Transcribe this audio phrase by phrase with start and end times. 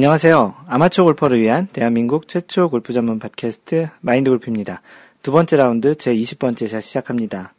[0.00, 0.54] 안녕하세요.
[0.66, 4.80] 아마추어 골퍼를 위한 대한민국 최초 골프 전문 팟캐스트 마인드 골프입니다.
[5.20, 7.52] 두 번째 라운드 제 20번째 샷 시작합니다.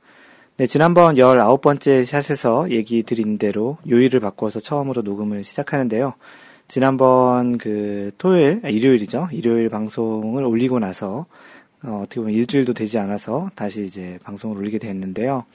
[0.57, 6.15] 네, 지난번 19번째 샷에서 얘기 드린 대로 요일을 바꿔서 처음으로 녹음을 시작하는데요.
[6.67, 9.29] 지난번 그 토요일, 아, 일요일이죠.
[9.33, 11.27] 일요일 방송을 올리고 나서
[11.83, 15.45] 어, 어떻게 보면 일주일도 되지 않아서 다시 이제 방송을 올리게 됐는데요.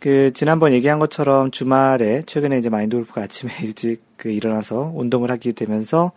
[0.00, 5.52] 그 지난번 얘기한 것처럼 주말에 최근에 이제 마인드 골프가 아침에 일찍 그 일어나서 운동을 하게
[5.52, 6.12] 되면서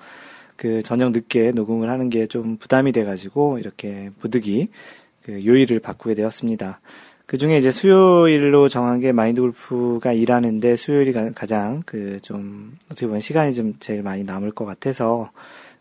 [0.56, 4.70] 그 저녁 늦게 녹음을 하는 게 좀 부담이 돼가지고 이렇게 부득이
[5.24, 6.80] 그 요일을 바꾸게 되었습니다.
[7.26, 13.20] 그 중에 이제 수요일로 정한 게 마인드 골프가 일하는데 수요일이 가장 그 좀 어떻게 보면
[13.22, 15.32] 시간이 좀 제일 많이 남을 것 같아서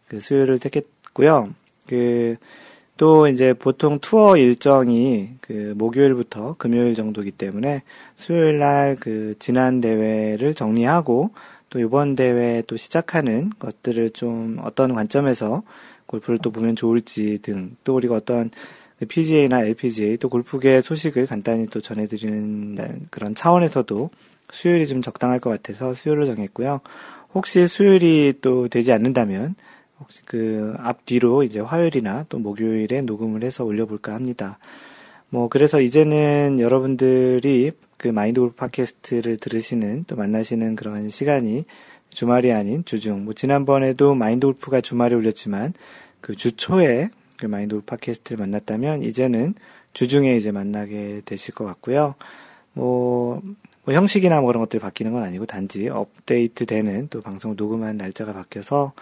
[0.09, 1.51] 그 수요일을 택했고요.
[1.89, 2.37] 그
[2.97, 7.83] 또 이제 보통 투어 일정이 그 목요일부터 금요일 정도기 때문에
[8.15, 11.31] 수요일 날 그 지난 대회를 정리하고
[11.71, 15.63] 또 이번 대회 또 시작하는 것들을 좀 어떤 관점에서
[16.07, 18.51] 골프를 또 보면 좋을지 등 또 우리가 어떤
[19.09, 24.11] PGA나 LPGA 또 골프계 소식을 간단히 또 전해드리는 그런 차원에서도
[24.53, 26.81] 수요일이 좀 적당할 것 같아서 수요일로 정했고요.
[27.35, 29.55] 혹시 수요일이 또 되지 않는다면
[30.03, 34.59] 혹시 그 앞뒤로 이제 화요일이나 또 목요일에 녹음을 해서 올려볼까 합니다.
[35.29, 41.65] 뭐 그래서 이제는 여러분들이 그 마인드 골프 팟캐스트를 들으시는 또 만나시는 그런 시간이
[42.11, 43.25] 주말이 아닌 주중.
[43.25, 45.73] 뭐 지난번에도 마인드 골프가 주말에 올렸지만
[46.21, 47.09] 그 주초에
[47.39, 49.55] 그 마인드 골프 팟캐스트를 만났다면 이제는
[49.93, 52.15] 주중에 이제 만나게 되실 것 같고요.
[52.75, 53.43] 뭐,
[53.85, 58.33] 뭐 형식이나 뭐 그런 것들이 바뀌는 건 아니고 단지 업데이트 되는 또 방송 녹음한 날짜가
[58.33, 58.93] 바뀌어서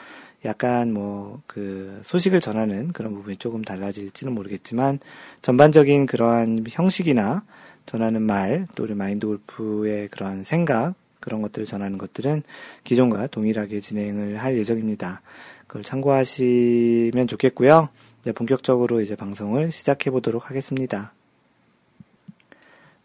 [0.44, 5.00] 약간 뭐 그 소식을 전하는 그런 부분이 조금 달라질지는 모르겠지만
[5.42, 7.42] 전반적인 그러한 형식이나
[7.86, 12.44] 전하는 말, 또 우리 마인드 골프의 그러한 생각, 그런 것들을 전하는 것들은
[12.84, 15.22] 기존과 동일하게 진행을 할 예정입니다.
[15.66, 17.88] 그걸 참고하시면 좋겠고요.
[18.20, 21.12] 이제 본격적으로 이제 방송을 시작해 보도록 하겠습니다.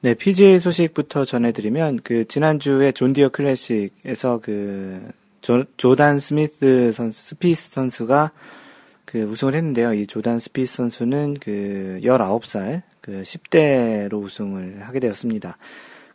[0.01, 5.01] 네, PGA 소식부터 전해드리면 그 지난주에 John Deere Classic에서 그
[5.77, 8.31] 조, 던 스미스 선수, 스피스 선수가
[9.05, 9.93] 그 우승을 했는데요.
[9.93, 15.57] 이 조단 스피스 선수는 그 19살 그 10대로 우승을 하게 되었습니다.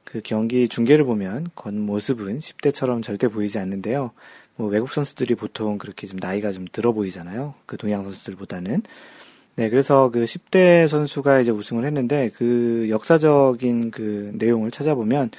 [0.03, 4.11] 그 경기 중계를 보면 겉모습은 10대처럼 절대 보이지 않는데요.
[4.57, 7.55] 뭐 외국 선수들이 보통 그렇게 좀 나이가 좀 들어 보이잖아요.
[7.67, 8.83] 그 동양 선수들보다는.
[9.55, 15.31] 네, 그래서 그 10대 선수가 이제 우승을 했는데 그 역사적인 그 내용을 찾아보면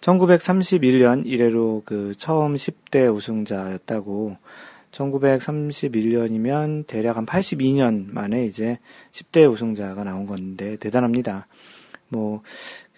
[0.00, 4.36] 1931년 이래로 그 처음 10대 우승자였다고
[4.92, 8.78] 1931년이면 대략 한 82년 만에 이제
[9.12, 11.46] 10대 우승자가 나온 건데 대단합니다.
[12.08, 12.42] 뭐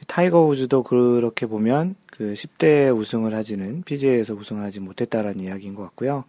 [0.07, 6.25] 타이거 우즈도 그렇게 보면 그 10대 우승을 하지는 PGA에서 우승을 하지 못했다라는 이야기인 것 같고요.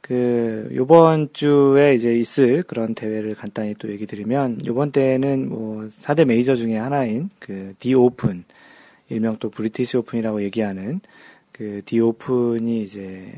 [0.00, 6.24] 그 요번 주에 이제 있을 그런 대회를 간단히 또 얘기 드리면 요번 때는 뭐 4대
[6.24, 8.44] 메이저 중에 하나인 그 디 오픈
[9.08, 11.00] 일명 또 브리티시 오픈이라고 얘기하는
[11.52, 13.32] 그 디오픈이 이제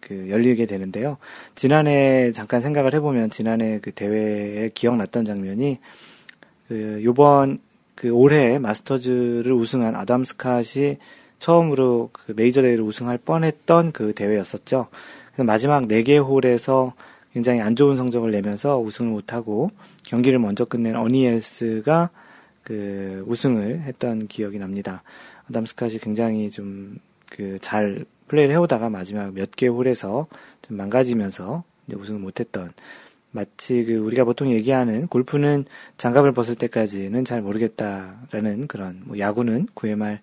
[0.00, 1.16] 그 열리게 되는데요.
[1.54, 5.78] 지난해 잠깐 생각을 해보면 지난해 그 대회에 기억났던 장면이
[6.68, 7.60] 그 요번
[7.94, 10.96] 그 올해 마스터즈를 우승한 아담 스캇이
[11.38, 14.88] 처음으로 그 메이저 대회를 우승할 뻔했던 그 대회였었죠.
[15.38, 16.94] 마지막 4개 홀에서
[17.32, 19.70] 굉장히 안 좋은 성적을 내면서 우승을 못하고
[20.04, 22.10] 경기를 먼저 끝낸 어니엘스가
[22.62, 25.02] 그 우승을 했던 기억이 납니다.
[25.48, 26.98] 아담 스캇이 굉장히 좀
[27.32, 30.26] 그 잘 플레이를 해오다가 마지막 몇 개 홀에서
[30.62, 32.72] 좀 망가지면서 이제 우승을 못했던
[33.30, 35.64] 마치 그 우리가 보통 얘기하는 골프는
[35.96, 40.20] 장갑을 벗을 때까지는 잘 모르겠다라는 그런 뭐 야구는 9회 말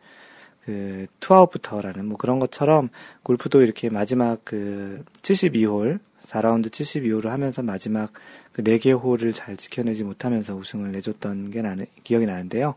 [0.65, 2.89] 그 투아웃부터라는 뭐 그런 것처럼
[3.23, 8.11] 골프도 이렇게 마지막 그 72홀 4라운드 72홀을 하면서 마지막
[8.51, 12.75] 그 4개 홀을 잘 지켜내지 못하면서 우승을 내줬던 게 나는, 기억이 나는데요.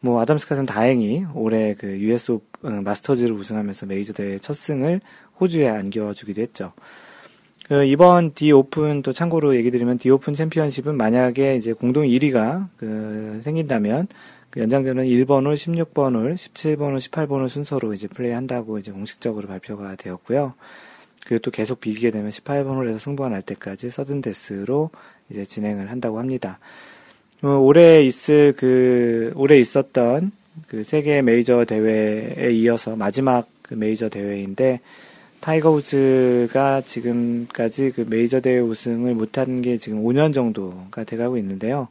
[0.00, 5.00] 뭐, 아담 스캇은 다행히 올해 그 US 오, 어, 마스터즈를 우승하면서 메이저 대회 첫 승을
[5.40, 6.72] 호주에 안겨주기도 했죠.
[7.68, 12.68] 그 이번 디 오픈 또 참고로 얘기 드리면 디 오픈 챔피언십은 만약에 이제 공동 1위가
[12.76, 14.08] 그 생긴다면
[14.50, 19.48] 그 연장전은 1번 홀, 16번 홀, 17번 홀, 18번 홀 순서로 이제 플레이한다고 이제 공식적으로
[19.48, 20.54] 발표가 되었고요.
[21.26, 24.90] 그리고 또 계속 비기게 되면 18번 홀에서 승부가 날 때까지 서든데스로
[25.30, 26.58] 이제 진행을 한다고 합니다.
[27.42, 30.32] 어, 올해 있을 그 올해 있었던
[30.68, 34.80] 그 세 개 메이저 대회에 이어서 마지막 그 메이저 대회인데
[35.40, 41.88] 타이거 우즈가 지금까지 그 메이저 대회 우승을 못한 게 지금 5년 정도가 돼가고 있는데요.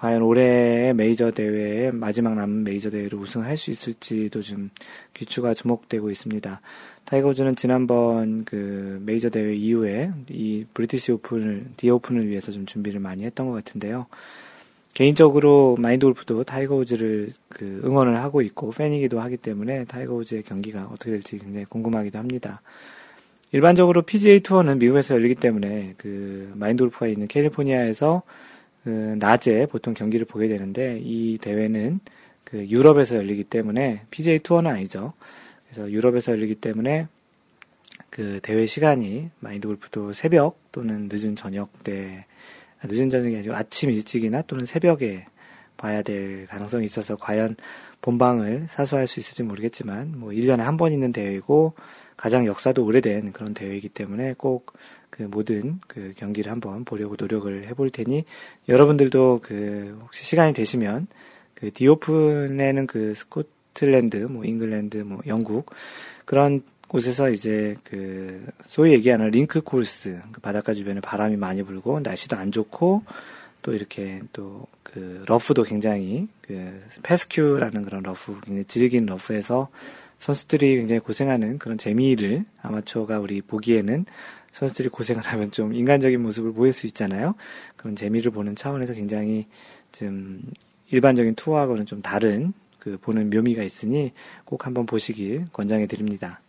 [0.00, 4.70] 과연 올해의 메이저 대회의 마지막 남은 메이저 대회를 우승할 수 있을지도 좀
[5.12, 6.62] 귀추가 주목되고 있습니다.
[7.04, 12.98] 타이거 우즈는 지난번 그 메이저 대회 이후에 이 브리티시 오픈을 디 오픈을 위해서 좀 준비를
[12.98, 14.06] 많이 했던 것 같은데요.
[14.94, 20.88] 개인적으로 마인드 골프도 타이거 우즈를 그 응원을 하고 있고 팬이기도 하기 때문에 타이거 우즈의 경기가
[20.90, 22.62] 어떻게 될지 굉장히 궁금하기도 합니다.
[23.52, 28.22] 일반적으로 PGA 투어는 미국에서 열리기 때문에 그 마인드 골프가 있는 캘리포니아에서
[28.84, 32.00] 그 낮에 보통 경기를 보게 되는데 이 대회는
[32.44, 35.12] 그 유럽에서 열리기 때문에 PGA 투어는 아니죠.
[35.68, 37.06] 그래서 유럽에서 열리기 때문에
[38.08, 42.24] 그 대회 시간이 마인드 골프도 새벽 또는 늦은 저녁 때
[42.82, 45.26] 늦은 저녁이 아니고 아침 일찍이나 또는 새벽에
[45.76, 47.56] 봐야 될 가능성이 있어서 과연
[48.02, 51.74] 본방을 사수할 수 있을지 모르겠지만 뭐 1년에 한 번 있는 대회고
[52.16, 54.72] 가장 역사도 오래된 그런 대회이기 때문에 꼭
[55.20, 58.24] 그 모든 그 경기를 한번 보려고 노력을 해볼 테니
[58.68, 61.08] 여러분들도 그 혹시 시간이 되시면
[61.54, 65.70] 그 디오픈에는 그 스코틀랜드, 뭐 잉글랜드, 뭐 영국
[66.24, 72.36] 그런 곳에서 이제 그 소위 얘기하는 링크 코스 그 바닷가 주변에 바람이 많이 불고 날씨도
[72.36, 73.02] 안 좋고
[73.62, 79.68] 또 이렇게 또 그 러프도 굉장히 그 fescue라는 그런 러프 굉장히 질긴 러프에서
[80.18, 84.04] 선수들이 굉장히 고생하는 그런 재미를 아마추어가 우리 보기에는
[84.52, 87.34] 선수들이 고생을 하면 좀 인간적인 모습을 보일 수 있잖아요.
[87.76, 89.46] 그런 재미를 보는 차원에서 굉장히
[89.92, 90.42] 좀
[90.90, 94.12] 일반적인 투어하고는 좀 다른 그 보는 묘미가 있으니
[94.44, 96.40] 꼭 한번 보시길 권장해 드립니다.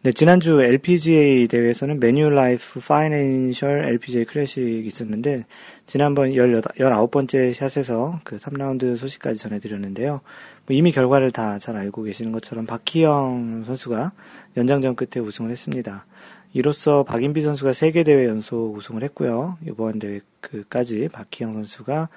[0.00, 5.44] 네, 지난주 LPGA 대회에서는 Manulife Financial LPGA Classic이 있었는데,
[5.86, 10.20] 지난번 18, 19번째 샷에서 그 3라운드 소식까지 전해드렸는데요.
[10.66, 14.12] 뭐 이미 결과를 다 잘 알고 계시는 것처럼 박희영 선수가
[14.56, 16.06] 연장전 끝에 우승을 했습니다.
[16.52, 19.58] 이로써 박인비 선수가 세계 대회 연속 우승을 했고요.
[19.66, 22.08] 이번 대회까지 박희영 선수가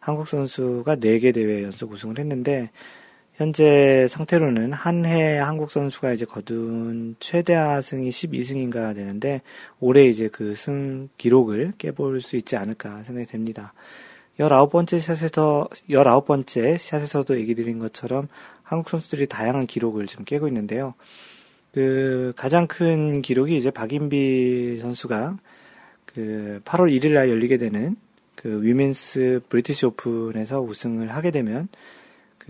[0.00, 2.70] 한국 선수가 4개 대회 연속 우승을 했는데,
[3.40, 9.40] 현재 상태로는 한 해 한국 선수가 이제 거둔 최대하 승이 12승인가 되는데
[9.80, 13.72] 올해 이제 그 승 기록을 깨볼 수 있지 않을까 생각이 됩니다.
[14.38, 18.28] 19번째 샷에서 19번째 샷에서도 얘기 드린 것처럼
[18.62, 20.92] 한국 선수들이 다양한 기록을 지금 깨고 있는데요.
[21.72, 25.38] 그 가장 큰 기록이 이제 박인비 선수가
[26.04, 27.96] 그 8월 1일 날 열리게 되는
[28.34, 31.68] 그 Women's 브리티시 오픈에서 우승을 하게 되면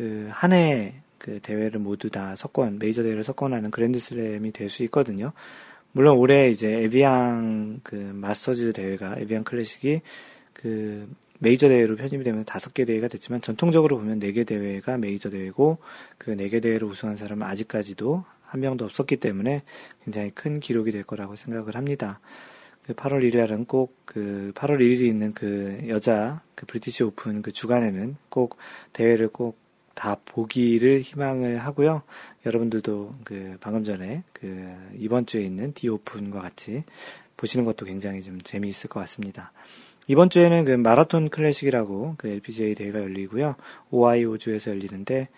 [0.01, 5.33] 그 한 해 그 대회를 모두 다 석권 메이저 대회를 석권하는 그랜드슬램이 될 수 있거든요.
[5.93, 10.01] 물론 올해 이제 에비앙 그 마스터즈 대회가 에비앙 클래식이
[10.55, 11.09] 그
[11.41, 15.79] 메이저 대회로 편입이 되면 다섯 개 대회가 됐지만 전통적으로 보면 네 개 대회가 메이저 대회고
[16.19, 19.63] 그 네 개 대회를 우승한 사람은 아직까지도 한 명도 없었기 때문에
[20.05, 22.21] 굉장히 큰 기록이 될 거라고 생각을 합니다.
[22.83, 28.17] 그 8월 1일은 꼭 그 8월 1일이 있는 그 여자 그 브리티시 오픈 그 주간에는
[28.29, 28.57] 꼭
[28.93, 29.59] 대회를 꼭
[30.01, 32.01] 다 보기를 희망을 하고요.
[32.47, 36.85] 여러분들도 그 방금 전에 그 이번 주에 있는 디오픈과 같이
[37.37, 39.53] 보시는 것도 굉장히 좀 재미있을 것 같습니다.
[40.07, 43.57] 이번 주에는 그 마라톤 클래식이라고 그 LPGA 대회가 열리고요.
[43.91, 45.29] 오하이오주에서 열리는데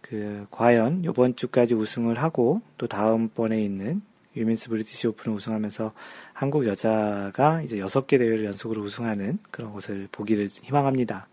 [0.00, 4.02] 그 과연 이번 주까지 우승을 하고 또 다음번에 있는
[4.34, 5.92] 위민스 브리티시 오픈을 우승하면서
[6.32, 11.28] 한국 여자가 이제 여섯 개 대회를 연속으로 우승하는 그런 것을 보기를 희망합니다.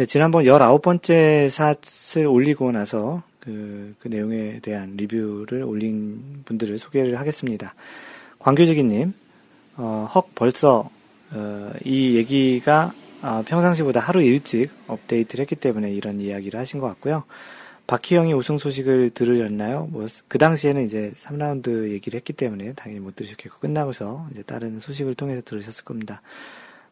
[0.00, 7.74] 네, 지난번 19번째 샷을 올리고 나서 그, 그 내용에 대한 리뷰를 올린 분들을 소개를 하겠습니다.
[8.38, 9.12] 광교지기님,
[9.76, 10.88] 어, 헉, 벌써,
[11.32, 17.24] 어, 이 얘기가 어, 평상시보다 하루 일찍 업데이트를 했기 때문에 이런 이야기를 하신 것 같고요.
[17.86, 19.88] 박희영이 우승 소식을 들으셨나요?
[19.90, 25.12] 뭐, 그 당시에는 이제 3라운드 얘기를 했기 때문에 당연히 못 들으셨겠고, 끝나고서 이제 다른 소식을
[25.12, 26.22] 통해서 들으셨을 겁니다.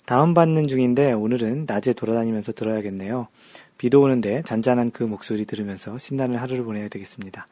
[0.08, 3.28] 다운받는 중인데 오늘은 낮에 돌아다니면서 들어야겠네요.
[3.76, 7.46] 비도 오는데 잔잔한 그 목소리 들으면서 신나는 하루를 보내야 되겠습니다.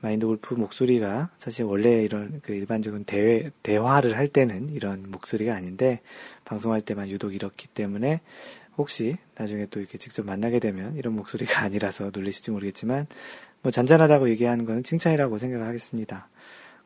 [0.00, 6.00] 마인드 골프 목소리가 사실 원래 이런 그 일반적인 대회, 대화를 할 때는 이런 목소리가 아닌데
[6.44, 8.22] 방송할 때만 유독 이렇기 때문에
[8.76, 13.06] 혹시 나중에 또 이렇게 직접 만나게 되면 이런 목소리가 아니라서 놀리실지 모르겠지만
[13.62, 16.28] 뭐 잔잔하다고 얘기하는 거는 칭찬이라고 생각하겠습니다.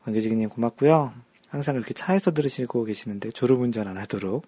[0.05, 1.15] 관계직님 고맙고요.
[1.53, 4.43] 항상 그렇게 차에서 들으시고 계시는데 졸음운전 안 하도록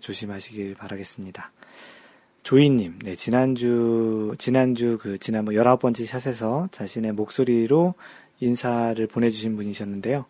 [0.00, 1.50] 조심하시길 바라겠습니다.
[2.44, 7.94] 조이님, 네, 지난주, 지난주 그, 지난번 19번째 샷에서 자신의 목소리로
[8.38, 10.24] 인사를 보내주신 분이셨는데요.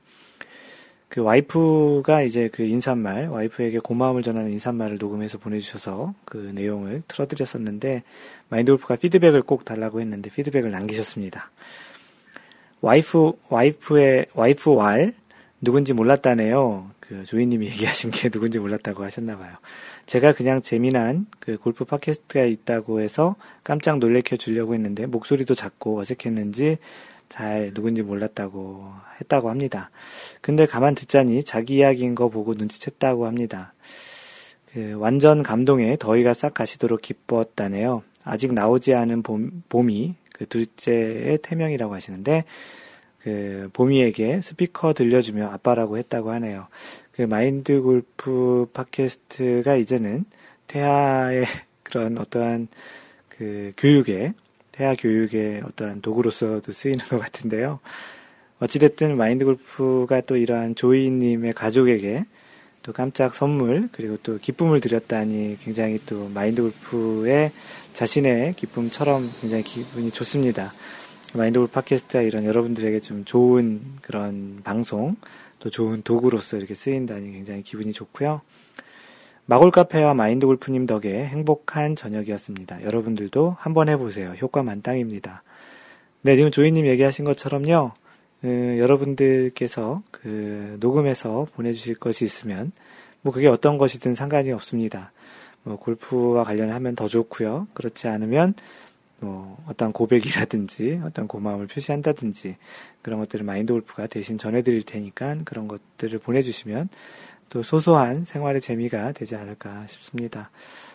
[1.11, 8.05] 그 와이프가 이제 그 인사말, 와이프에게 고마움을 전하는 인사말을 녹음해서 보내주셔서 그 내용을 틀어드렸었는데,
[8.49, 11.51] 마인드골프가 피드백을 꼭 달라고 했는데 피드백을 남기셨습니다.
[12.81, 15.13] 와이프, 와이프의, 와이프 왈,
[15.61, 16.91] 누군지 몰랐다네요.
[17.01, 19.57] 그 조이님이 얘기하신 게 누군지 몰랐다고 하셨나 봐요.
[20.07, 26.79] 제가 그냥 재미난 그 골프 팟캐스트가 있다고 해서 깜짝 놀래켜 주려고 했는데 목소리도 작고 어색했는지
[27.29, 29.91] 잘 누군지 몰랐다고 했다고 합니다.
[30.41, 33.73] 근데 가만 듣자니 자기 이야기인 거 보고 눈치챘다고 합니다.
[34.73, 38.03] 그 완전 감동에 더위가 싹 가시도록 기뻤다네요.
[38.25, 42.45] 아직 나오지 않은 봄, 봄이 그 둘째의 태명이라고 하시는데
[43.27, 46.69] 그 보미에게 스피커 들려주며 아빠라고 했다고 하네요.
[47.11, 50.25] 그 마인드 골프 팟캐스트가 이제는
[50.69, 51.45] 태아의
[51.83, 52.69] 그런 어떠한
[53.29, 54.33] 그 교육에
[54.71, 57.81] 태아 교육의 어떠한 도구로서도 쓰이는 것 같은데요.
[58.61, 62.27] 어찌됐든 마인드 골프가 또 이러한 조이님의 가족에게
[62.85, 67.51] 또 깜짝 선물 그리고 또 기쁨을 드렸다니 굉장히 또 마인드 골프의
[67.93, 70.73] 자신의 기쁨처럼 굉장히 기분이 좋습니다.
[71.37, 75.17] 마인드골 팟캐스트가 이런 여러분들에게 좀 좋은 그런 방송,
[75.59, 78.41] 또 좋은 도구로서 이렇게 쓰인다니 굉장히 기분이 좋고요.
[79.47, 82.83] 마골 카페와 마인드 골프님 덕에 행복한 저녁이었습니다.
[82.83, 84.35] 여러분들도 한번 해보세요.
[84.41, 85.43] 효과 만땅입니다.
[86.23, 87.93] 네, 지금 조이님 얘기하신 것처럼요.
[88.41, 92.73] 그, 여러분들께서 그 녹음해서 보내주실 것이 있으면
[93.23, 95.13] 뭐 그게 어떤 것이든 상관이 없습니다.
[95.63, 97.69] 뭐 골프와 관련하면 더 좋고요.
[97.75, 98.55] 그렇지 않으면
[99.21, 102.57] 뭐 어떤 고백이라든지 어떤 고마움을 표시한다든지
[103.03, 106.89] 그런 것들을 마인드 골프가 대신 전해드릴 테니까 그런 것들을 보내주시면
[107.49, 110.51] 또 소소한 생활의 재미가 되지 않을까 싶습니다.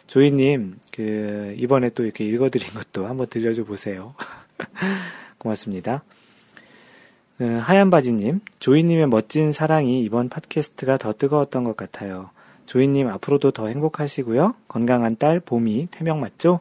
[0.07, 4.13] 조이님, 그, 이번에 또 이렇게 읽어드린 것도 한번 들려줘 보세요.
[5.39, 6.03] 고맙습니다.
[7.39, 12.29] 어, 하얀 바지님, 조이님의 멋진 사랑이 이번 팟캐스트가 더 뜨거웠던 것 같아요.
[12.65, 14.55] 조이님 앞으로도 더 행복하시고요.
[14.67, 16.59] 건강한 딸, 봄이 태명 맞죠?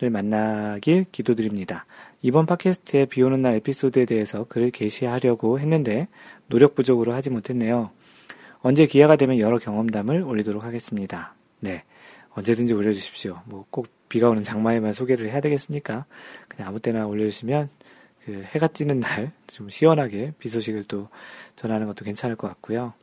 [0.00, 1.84] 를 만나길 기도드립니다.
[2.22, 6.08] 이번 팟캐스트의 비 오는 날 에피소드에 대해서 글을 게시하려고 했는데
[6.48, 7.90] 노력 부족으로 하지 못했네요.
[8.62, 11.34] 언제 기회가 되면 여러 경험담을 올리도록 하겠습니다.
[11.60, 11.84] 네.
[12.30, 13.42] 언제든지 올려주십시오.
[13.44, 16.06] 뭐 꼭 비가 오는 장마에만 소개를 해야 되겠습니까?
[16.48, 17.68] 그냥 아무 때나 올려주시면
[18.24, 21.08] 그 해가 찌는 날 좀 시원하게 비 소식을 또
[21.56, 22.94] 전하는 것도 괜찮을 것 같고요.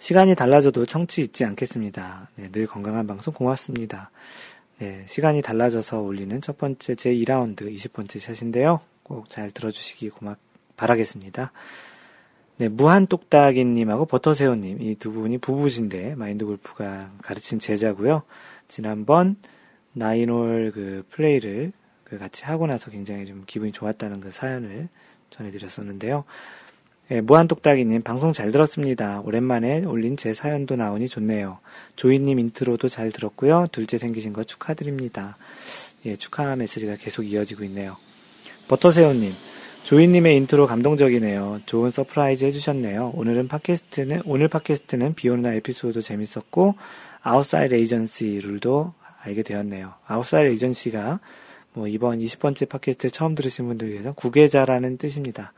[0.00, 2.30] 시간이 달라져도 청취 잊지 않겠습니다.
[2.36, 4.10] 네, 늘 건강한 방송 고맙습니다.
[4.80, 8.80] 네, 시간이 달라져서 올리는 첫 번째 제 2라운드 20번째 샷인데요.
[9.02, 10.38] 꼭 잘 들어주시기 고맙,
[10.78, 11.52] 바라겠습니다.
[12.56, 18.22] 네, 무한똑딱이님하고 버터새우님, 이 두 분이 부부신데, 마인드 골프가 가르친 제자고요
[18.68, 19.36] 지난번
[19.92, 21.72] 나인홀 그 플레이를
[22.02, 24.88] 그 같이 하고 나서 굉장히 좀 기분이 좋았다는 그 사연을
[25.28, 26.24] 전해드렸었는데요.
[27.12, 29.20] 예, 무한똑딱이님, 방송 잘 들었습니다.
[29.24, 31.58] 오랜만에 올린 제 사연도 나오니 좋네요.
[31.96, 33.66] 조이님 intro도 잘 들었고요.
[33.72, 35.36] 둘째 생기신 거 축하드립니다.
[36.06, 37.96] 예, 축하 메시지가 계속 이어지고 있네요.
[38.68, 39.32] 버터새우님,
[39.82, 41.62] 조이님의 인트로 감동적이네요.
[41.66, 43.14] 좋은 surprise 해주셨네요.
[43.16, 46.76] 오늘은 팟캐스트는, 오늘 팟캐스트는 비 오는 날 에피소드 재밌었고,
[47.22, 49.94] outside agency 룰도 알게 되었네요.
[50.06, 51.18] 아웃사이드 에이전시가
[51.72, 55.52] 뭐 이번 20번째 팟캐스트 처음 들으신 분들 위해서 국외자라는 뜻입니다.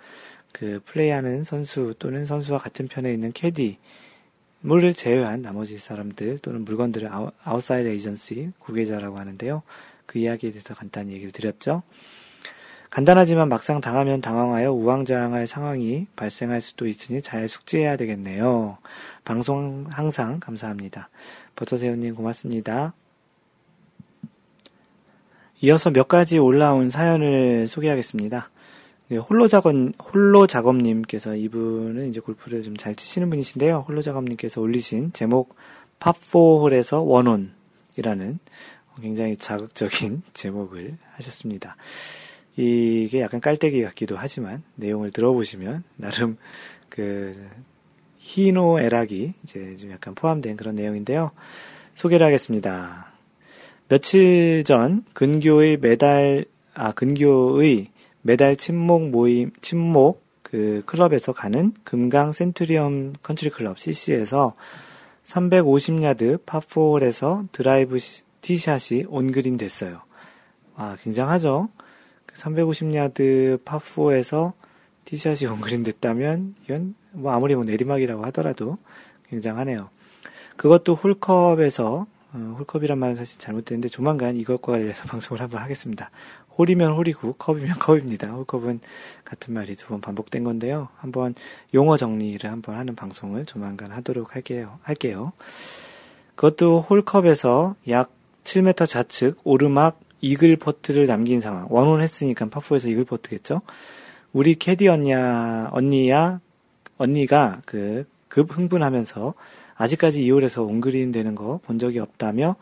[0.52, 3.78] 그 플레이하는 선수 또는 선수와 같은 편에 있는 캐디
[4.60, 9.62] 물을 제외한 나머지 사람들 또는 물건들을 outside agency 국외자라고 하는데요.
[10.06, 11.82] 그 이야기에 대해서 간단히 얘기를 드렸죠.
[12.90, 18.76] 간단하지만 막상 당하면 당황하여 우왕좌왕할 상황이 발생할 수도 있으니 잘 숙지해야 되겠네요.
[19.24, 21.08] 방송 항상 감사합니다.
[21.56, 22.92] 버터새우님 고맙습니다.
[25.62, 28.50] 이어서 몇 가지 올라온 사연을 소개하겠습니다.
[29.08, 33.84] 네, 홀로 작업, 홀로 작업님께서 이분은 이제 골프를 좀 잘 치시는 분이신데요.
[33.86, 35.54] 홀로 작업님께서 올리신 제목
[36.00, 38.38] 파4홀에서 one on이라는
[39.00, 41.76] 굉장히 자극적인 제목을 하셨습니다.
[42.56, 46.36] 이게 약간 깔때기 같기도 하지만 내용을 들어보시면 나름
[46.88, 47.48] 그
[48.18, 51.30] 희노애락이 이제 좀 약간 포함된 그런 내용인데요.
[51.94, 53.12] 소개를 하겠습니다.
[53.88, 56.44] 며칠 전 근교의 매달
[56.74, 57.91] 아 근교의
[58.22, 64.54] 매달 친목 모임, 친목 그 클럽에서 가는 금강 센트리엄 컨트리 클럽 CC에서
[65.24, 67.96] 350야드 파4홀에서 드라이브
[68.42, 70.02] 티샷이 온그린 됐어요.
[70.76, 71.68] 아, 굉장하죠?
[72.34, 74.52] 350야드 그 파4에서
[75.04, 78.78] 티샷이 온그린 됐다면 이건 뭐 아무리 뭐 내리막이라고 하더라도
[79.28, 79.90] 굉장하네요.
[80.56, 86.10] 그것도 홀컵에서 어, 홀컵이란 말은 사실 잘못됐는데 조만간 이것과 관련해서 방송을 한번 하겠습니다.
[86.58, 88.30] 홀이면 홀이고 컵이면 컵입니다.
[88.32, 88.80] 홀컵은
[89.24, 90.88] 같은 말이 두 번 반복된 건데요.
[90.96, 91.34] 한번
[91.74, 94.78] 용어 정리를 한번 하는 방송을 조만간 하도록 할게요.
[94.82, 95.32] 할게요.
[96.34, 98.10] 그것도 홀컵에서 약
[98.44, 101.66] 7m 좌측 오르막 이글 퍼트를 남긴 상황.
[101.70, 103.62] one on 했으니까 par four에서 이글 퍼트겠죠?
[104.32, 106.40] 우리 캐디 언니야, 언니야,
[106.98, 109.34] 언니가 그 급 흥분하면서
[109.76, 112.56] 아직까지 이홀에서 온그린 되는 거 본 적이 없다며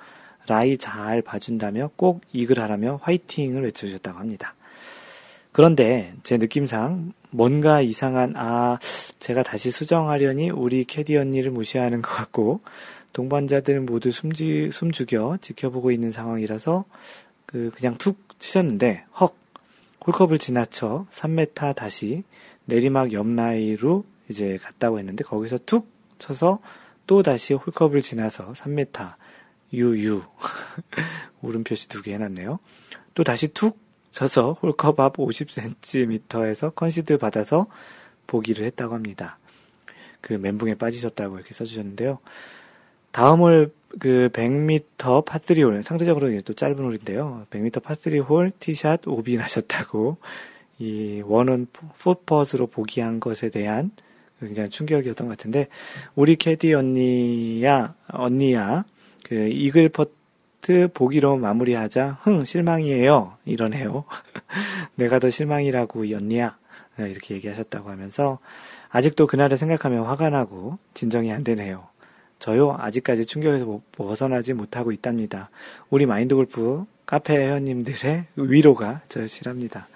[0.46, 4.54] 라이 잘 봐준다며 꼭 이글 하라며 화이팅을 외쳐주셨다고 합니다.
[5.52, 8.78] 그런데 제 느낌상 뭔가 이상한 아
[9.18, 12.60] 제가 다시 수정하려니 우리 캐디 언니를 무시하는 것 같고
[13.12, 16.84] 동반자들 모두 숨지 숨 죽여 지켜보고 있는 상황이라서
[17.46, 19.36] 그 그냥 툭 치셨는데 헉
[20.06, 22.22] 홀컵을 지나쳐 3m 다시
[22.64, 26.60] 내리막 옆라이로 이제 갔다고 했는데 거기서 툭 쳐서
[27.06, 29.14] 또 다시 홀컵을 지나서 3m
[29.72, 30.22] 유유
[31.42, 32.58] 울음 표시 두 개 해놨네요.
[33.14, 33.78] 또 다시 툭
[34.10, 37.66] 쳐서 홀컵 앞 50cm에서 컨시드 받아서
[38.26, 39.38] 보기를 했다고 합니다.
[40.20, 42.18] 그 멘붕에 빠지셨다고 이렇게 써주셨는데요.
[43.12, 47.46] 다음 홀, 그 100m 파3 홀, 상대적으로 또 짧은 홀인데요.
[47.50, 50.18] 100m 파3 홀 티샷 오비 나셨다고
[50.78, 51.66] 이 원원
[51.98, 53.90] 포퍼스로 보기한 것에 대한
[54.40, 55.68] 굉장히 충격이었던 것 같은데
[56.14, 58.84] 우리 캐디 언니야 언니야
[59.30, 62.18] 그 이글 퍼트 보기로 마무리하자.
[62.22, 63.36] 흥 실망이에요.
[63.44, 64.04] 이러네요.
[64.96, 66.58] 내가 더 실망이라고 이 언니야
[66.96, 68.40] 네, 이렇게 얘기하셨다고 하면서
[68.88, 71.86] 아직도 그날을 생각하면 화가 나고 진정이 안 되네요.
[72.40, 75.50] 저요 아직까지 충격에서 벗어나지 못하고 있답니다.
[75.90, 79.86] 우리 마인드 골프 카페 회원님들의 위로가 절실합니다.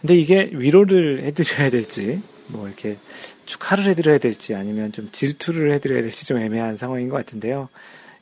[0.00, 2.98] 근데 이게 위로를 해드려야 될지, 뭐 이렇게
[3.46, 7.68] 축하를 해드려야 될지 아니면 좀 질투를 해드려야 될지 좀 애매한 상황인 것 같은데요.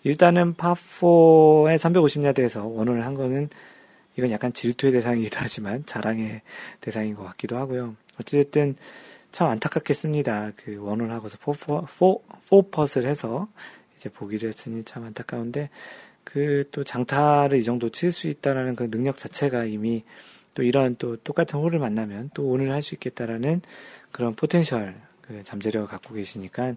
[0.05, 3.49] 일단은 파4의 350야드에서 one on을 한 거는
[4.17, 6.43] 이건 약간 질투의 대상이기도 하지만 자랑의
[6.81, 7.97] 대상인 것 같기도 하고요.
[8.21, 8.77] 어찌됐든
[9.31, 10.53] 참 안타깝겠습니다.
[10.57, 13.49] 그 원혼을 하고서 포퍼, 포, 포퍼스를 해서
[13.97, 15.71] 이제 보기를 했으니 참 안타까운데
[16.25, 20.05] 그 또 장타를 이 정도 칠 수 있다라는 그 능력 자체가 이미
[20.55, 23.63] 또 이런 또 똑같은 홀을 만나면 또 one on을 할 수 있겠다라는
[24.11, 26.75] 그런 potential 그 잠재력을 갖고 계시니까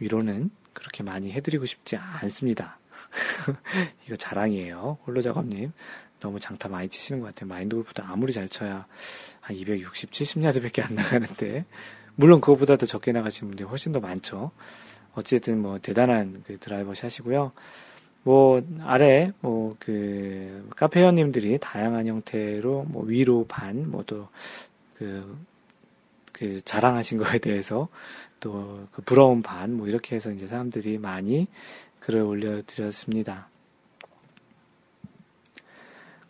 [0.00, 2.78] 위로는 그렇게 많이 해드리고 싶지 않습니다.
[4.06, 4.98] 이거 자랑이에요.
[5.06, 5.72] 홀로 작업님.
[6.20, 7.48] 너무 장타 많이 치시는 것 같아요.
[7.48, 8.86] 마인드 골프도 아무리 잘 쳐야
[9.40, 11.64] 한 260, 70야드밖에 안 나가는데.
[12.14, 14.50] 물론 그것보다 더 적게 나가시는 분들이 훨씬 더 많죠.
[15.14, 17.52] 어쨌든 뭐 대단한 그 드라이버 샷이고요.
[18.22, 25.46] 뭐 아래 뭐 그 카페 회원님들이 다양한 형태로 뭐 위로 반 뭐또그
[26.32, 27.88] 그 자랑하신 거에 대해서
[28.40, 31.46] 또 그 부러운 반 뭐 이렇게 해서 이제 사람들이 많이
[32.00, 33.48] 글을 올려드렸습니다.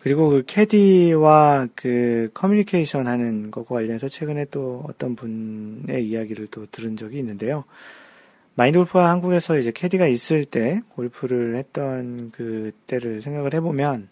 [0.01, 6.97] 그리고 그 캐디와 그 커뮤니케이션 하는 것과 관련해서 최근에 또 어떤 분의 이야기를 또 들은
[6.97, 7.65] 적이 있는데요.
[8.55, 14.09] 마인드 골프가 한국에서 이제 캐디가 있을 때 골프를 했던 그 때를 생각을 해보면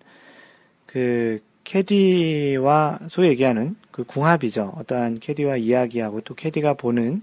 [0.87, 4.75] 그 캐디와 소위 얘기하는 그 궁합이죠.
[4.77, 7.23] 어떠한 캐디와 이야기하고 또 캐디가 보는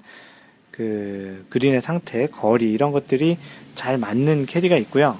[0.82, 3.38] 그 그린의 상태, 거리 이런 것들이
[3.76, 5.18] 잘 맞는 캐디가 있고요.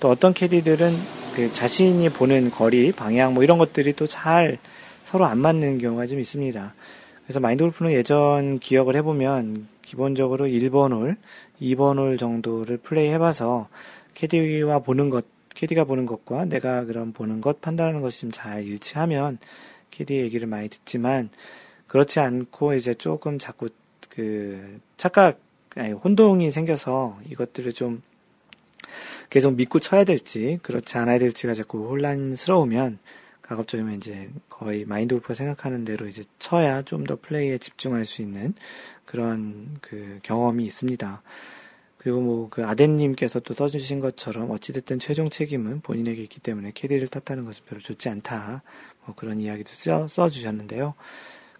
[0.00, 0.90] 또 어떤 캐디들은
[1.34, 4.58] 그 자신이 보는 거리, 방향 뭐 이런 것들이 또 잘
[5.02, 6.74] 서로 안 맞는 경우가 좀 있습니다.
[7.24, 11.16] 그래서 마인드 골프는 예전 기억을 해보면 기본적으로 1번 홀,
[11.62, 13.68] 2번 홀 정도를 플레이 해봐서
[14.12, 19.38] 캐디와 보는 것, 캐디가 보는 것과 내가 그럼 보는 것, 판단하는 것이 좀 잘 일치하면
[19.90, 21.30] 캐디 얘기를 많이 듣지만
[21.86, 23.70] 그렇지 않고 이제 조금 자꾸
[24.18, 25.38] 그 착각,
[25.76, 28.02] 아니, 혼동이 생겨서 이것들을 좀
[29.30, 32.98] 계속 믿고 쳐야 될지 그렇지 않아야 될지가 자꾸 혼란스러우면
[33.42, 38.54] 가급적이면 이제 거의 마인드 골프가 생각하는 대로 이제 쳐야 좀 더 플레이에 집중할 수 있는
[39.04, 41.22] 그런 그 경험이 있습니다.
[41.98, 47.44] 그리고 뭐 그 아덴님께서 또 써주신 것처럼 어찌됐든 최종 책임은 본인에게 있기 때문에 캐디를 탓하는
[47.44, 48.62] 것은 별로 좋지 않다.
[49.04, 50.94] 뭐 그런 이야기도 써, 써주셨는데요.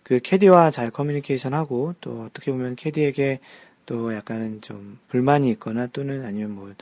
[0.09, 3.41] 그 캐디와 잘 커뮤니케이션 하고 또 어떻게 보면 캐디에게
[3.85, 6.73] 또 약간은 좀 불만이 있거나 또는 아니면 뭐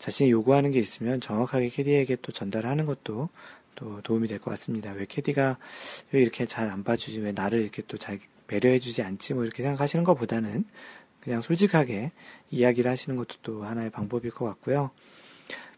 [0.00, 3.28] 자신이 요구하는 게 있으면 정확하게 캐디에게 또 전달하는 것도
[3.76, 4.90] 또 도움이 될 것 같습니다.
[4.92, 5.58] 왜 캐디가
[6.10, 8.18] 왜 이렇게 잘 안 봐주지, 왜 나를 이렇게 또 잘
[8.48, 10.64] 배려해주지 않지, 뭐 이렇게 생각하시는 것보다는
[11.20, 12.10] 그냥 솔직하게
[12.50, 14.90] 이야기를 하시는 것도 또 하나의 방법일 것 같고요.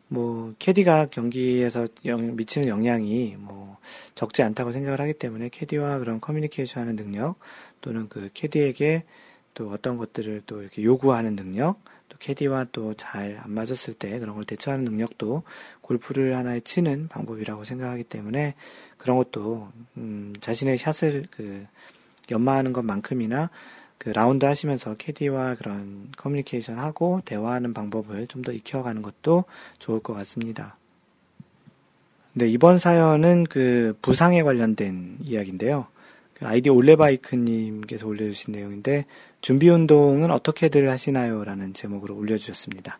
[0.09, 3.79] 뭐, 캐디가 경기에서 영, 미치는 영향이 뭐,
[4.15, 7.37] 적지 않다고 생각을 하기 때문에 캐디와 그런 커뮤니케이션 하는 능력,
[7.81, 9.05] 또는 그 캐디에게
[9.55, 14.35] 또 어떤 것들을 또 이렇게 요구하는 능력, 또 캐디와 또 잘 안 맞았을 때 그런
[14.35, 15.43] 걸 대처하는 능력도
[15.81, 18.55] 골프를 하나의 치는 방법이라고 생각하기 때문에
[18.99, 21.67] 그런 것도 음, 자신의 샷을 그
[22.31, 23.51] 연마하는 것만큼이나
[24.05, 29.45] 그 라운드 하시면서 캐디와 그런 커뮤니케이션 하고 대화하는 방법을 좀 더 익혀가는 것도
[29.79, 30.77] 좋을 것 같습니다.
[32.35, 35.87] 네, 이번 사연은 그 부상에 관련된 이야기인데요.
[36.43, 39.07] 아이디 올레바이크님께서 올려주신 내용인데
[39.41, 41.43] 준비 운동은 어떻게들 하시나요?
[41.45, 42.99] 라는 제목으로 올려주셨습니다.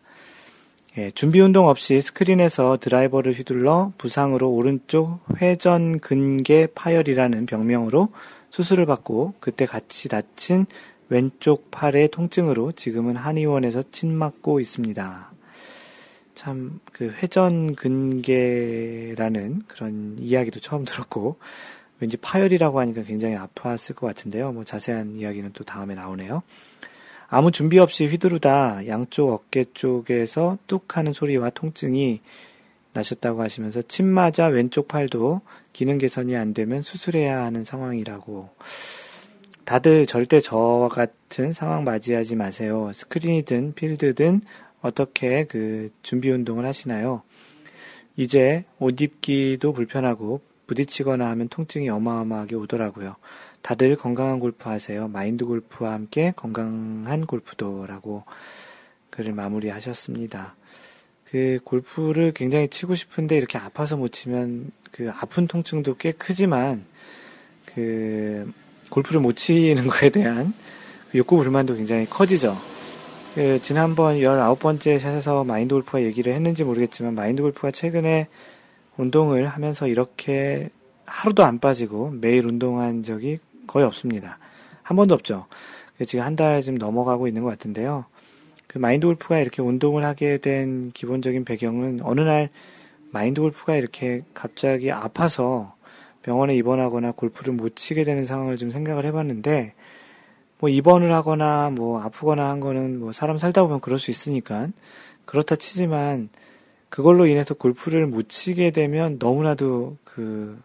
[0.97, 8.09] 예, 준비 운동 없이 스크린에서 드라이버를 휘둘러 부상으로 오른쪽 회전 근개 파열이라는 병명으로
[8.49, 10.65] 수술을 받고 그때 같이 다친
[11.09, 15.31] 왼쪽 팔의 통증으로 지금은 한의원에서 침 맞고 있습니다.
[16.33, 21.37] 참, 그 회전 근개라는 그런 이야기도 처음 들었고,
[21.99, 24.51] 왠지 파열이라고 하니까 굉장히 아팠을 것 같은데요.
[24.51, 26.43] 뭐 자세한 이야기는 또 다음에 나오네요.
[27.27, 32.21] 아무 준비 없이 휘두르다 양쪽 어깨 쪽에서 뚝 하는 소리와 통증이
[32.93, 35.41] 나셨다고 하시면서 침 맞아 왼쪽 팔도
[35.73, 38.49] 기능 개선이 안 되면 수술해야 하는 상황이라고.
[39.65, 42.91] 다들 절대 저 같은 상황 맞이하지 마세요.
[42.93, 44.41] 스크린이든 필드든
[44.81, 47.23] 어떻게 그 준비 운동을 하시나요?
[48.15, 53.15] 이제 옷 입기도 불편하고 부딪히거나 하면 통증이 어마어마하게 오더라고요.
[53.63, 55.07] 다들 건강한 골프 하세요.
[55.07, 58.23] 마인드 골프와 함께 건강한 골프도라고
[59.09, 60.55] 글을 마무리하셨습니다.
[61.25, 66.85] 그 골프를 굉장히 치고 싶은데 이렇게 아파서 못 치면 그 아픈 통증도 꽤 크지만
[67.65, 68.51] 그
[68.89, 70.53] 골프를 못 치는 거에 대한
[71.11, 72.55] 그 욕구 불만도 굉장히 커지죠.
[73.35, 78.27] 그 지난번 19번째 샷에서 마인드 골프가 얘기를 했는지 모르겠지만 마인드 골프가 최근에
[78.97, 80.69] 운동을 하면서 이렇게
[81.05, 84.39] 하루도 안 빠지고 매일 운동한 적이 거의 없습니다.
[84.83, 85.47] 한 번도 없죠.
[86.05, 88.05] 지금 한 달쯤 넘어가고 있는 것 같은데요.
[88.67, 92.49] 그 마인드 골프가 이렇게 운동을 하게 된 기본적인 배경은 어느 날
[93.11, 95.74] 마인드 골프가 이렇게 갑자기 아파서
[96.25, 99.75] 병원에 입원하거나 골프를 못 치게 되는 상황을 좀 생각을 해봤는데
[100.57, 104.69] 뭐 입원을 하거나 뭐 아프거나 한 거는 뭐 사람 살다 보면 그럴 수 있으니까
[105.25, 106.29] 그렇다 치지만
[106.89, 110.59] 그걸로 인해서 골프를 못 치게 되면 너무나도 그,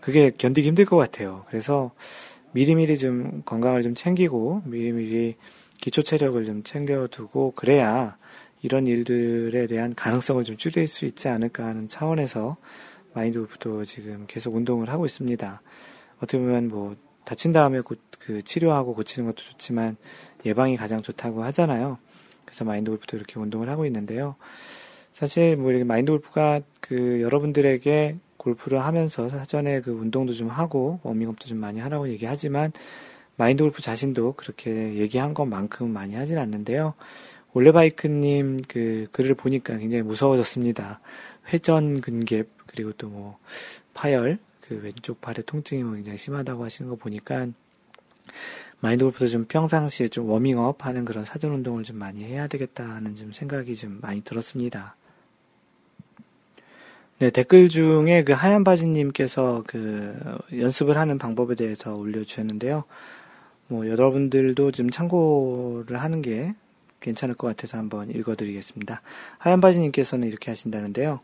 [0.00, 1.44] 그게 견디기 힘들 것 같아요.
[1.50, 1.90] 그래서
[2.52, 5.34] 미리미리 좀 건강을 좀 챙기고, 미리미리
[5.80, 8.16] 기초 체력을 좀 챙겨두고, 그래야
[8.62, 12.56] 이런 일들에 대한 가능성을 좀 줄일 수 있지 않을까 하는 차원에서
[13.16, 15.62] 마인드 골프도 지금 계속 운동을 하고 있습니다.
[16.18, 19.96] 어떻게 보면 뭐, 다친 다음에 고, 그 치료하고 고치는 것도 좋지만
[20.44, 21.96] 예방이 가장 좋다고 하잖아요.
[22.44, 24.36] 그래서 마인드 골프도 이렇게 운동을 하고 있는데요.
[25.14, 31.48] 사실 뭐 이렇게 마인드 골프가 그 여러분들에게 골프를 하면서 사전에 그 운동도 좀 하고 워밍업도
[31.48, 32.70] 좀 많이 하라고 얘기하지만
[33.36, 36.92] 마인드 골프 자신도 그렇게 얘기한 것만큼 많이 하진 않는데요.
[37.54, 41.00] 올레바이크님 그 글을 보니까 굉장히 무서워졌습니다.
[41.50, 43.38] 회전 근갭 그리고 또 뭐
[43.94, 47.48] 파열 그 왼쪽 팔의 통증이 뭐 굉장히 심하다고 하시는 거 보니까
[48.80, 53.14] 마인드 골프도 좀 평상시에 좀 워밍업 하는 그런 사전 운동을 좀 많이 해야 되겠다 하는
[53.14, 54.96] 좀 생각이 좀 많이 들었습니다.
[57.18, 60.14] 네, 댓글 중에 그 하얀 바지님께서 그
[60.52, 62.84] 연습을 하는 방법에 대해서 올려주셨는데요.
[63.68, 66.54] 뭐, 여러분들도 좀 참고를 하는 게
[67.00, 69.00] 괜찮을 것 같아서 한번 읽어드리겠습니다.
[69.38, 71.20] 하얀 바지님께서는 이렇게 하신다는데요.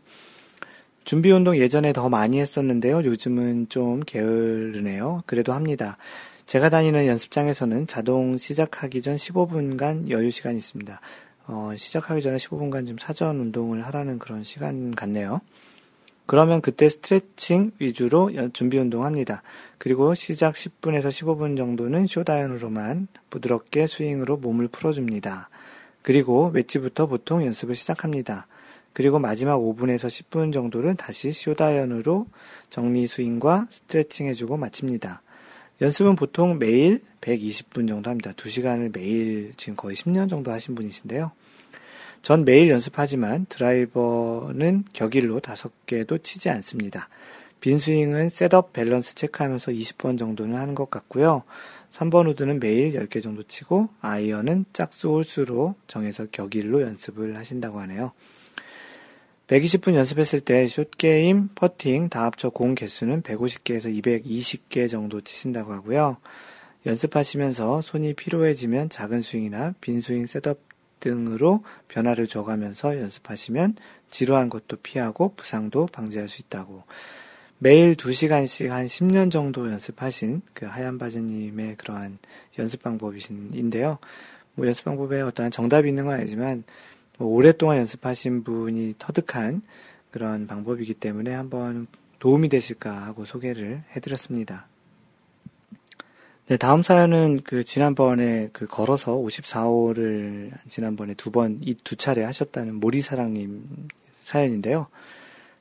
[1.03, 3.03] 준비 운동 예전에 더 많이 했었는데요.
[3.03, 5.21] 요즘은 좀 게으르네요.
[5.25, 5.97] 그래도 합니다.
[6.45, 11.01] 제가 다니는 연습장에서는 자동 시작하기 전 15분간 여유 시간이 있습니다.
[11.47, 15.41] 어, 시작하기 전에 15분간 좀 사전 운동을 하라는 그런 시간 같네요.
[16.25, 19.43] 그러면 그때 스트레칭 위주로 준비 운동합니다.
[19.77, 25.49] 그리고 시작 10분에서 15분 정도는 쇼다연으로만 부드럽게 스윙으로 몸을 풀어줍니다.
[26.01, 28.47] 그리고 웨지부터 보통 연습을 시작합니다.
[28.93, 32.27] 그리고 마지막 5분에서 10분 정도를 다시 short 아이언으로
[32.69, 35.21] 정리 스윙과 스트레칭 해주고 마칩니다.
[35.81, 38.31] 연습은 보통 매일 120분 정도 합니다.
[38.35, 41.31] 2시간을 매일 지금 거의 10년 정도 하신 분이신데요.
[42.21, 47.09] 전 매일 연습하지만 드라이버는 격일로 5개도 치지 않습니다.
[47.59, 51.43] 빈 스윙은 setup 밸런스 체크하면서 20번 정도는 하는 것 같고요.
[51.91, 58.11] 3번 우드는 매일 10개 정도 치고 아이언은 짝수 홀수로 정해서 격일로 연습을 하신다고 하네요.
[59.53, 66.17] 120분 연습했을 때 short game, 퍼팅 다 합쳐 공 개수는 150개에서 220개 정도 치신다고 하고요.
[66.87, 70.57] 연습하시면서 손이 피로해지면 작은 스윙이나 빈 스윙 setup
[70.99, 73.75] 등으로 변화를 줘가면서 연습하시면
[74.09, 76.81] 지루한 것도 피하고 부상도 방지할 수 있다고.
[77.59, 82.17] 매일 2시간씩 한 10년 정도 연습하신 그 하얀 바지님의 그러한
[82.57, 83.99] 연습 방법이신데요.
[84.55, 86.63] 뭐 연습 방법에 어떠한 정답이 있는 건 아니지만 뭐
[87.19, 89.61] 오랫동안 연습하신 분이 터득한
[90.11, 91.87] 그런 방법이기 때문에 한번
[92.19, 94.67] 도움이 되실까 하고 소개를 해드렸습니다.
[96.47, 102.75] 네, 다음 사연은 그 지난번에 그 걸어서 54호를 지난번에 두 번, 이 두 차례 하셨다는
[102.75, 103.87] 모리사랑님
[104.19, 104.87] 사연인데요.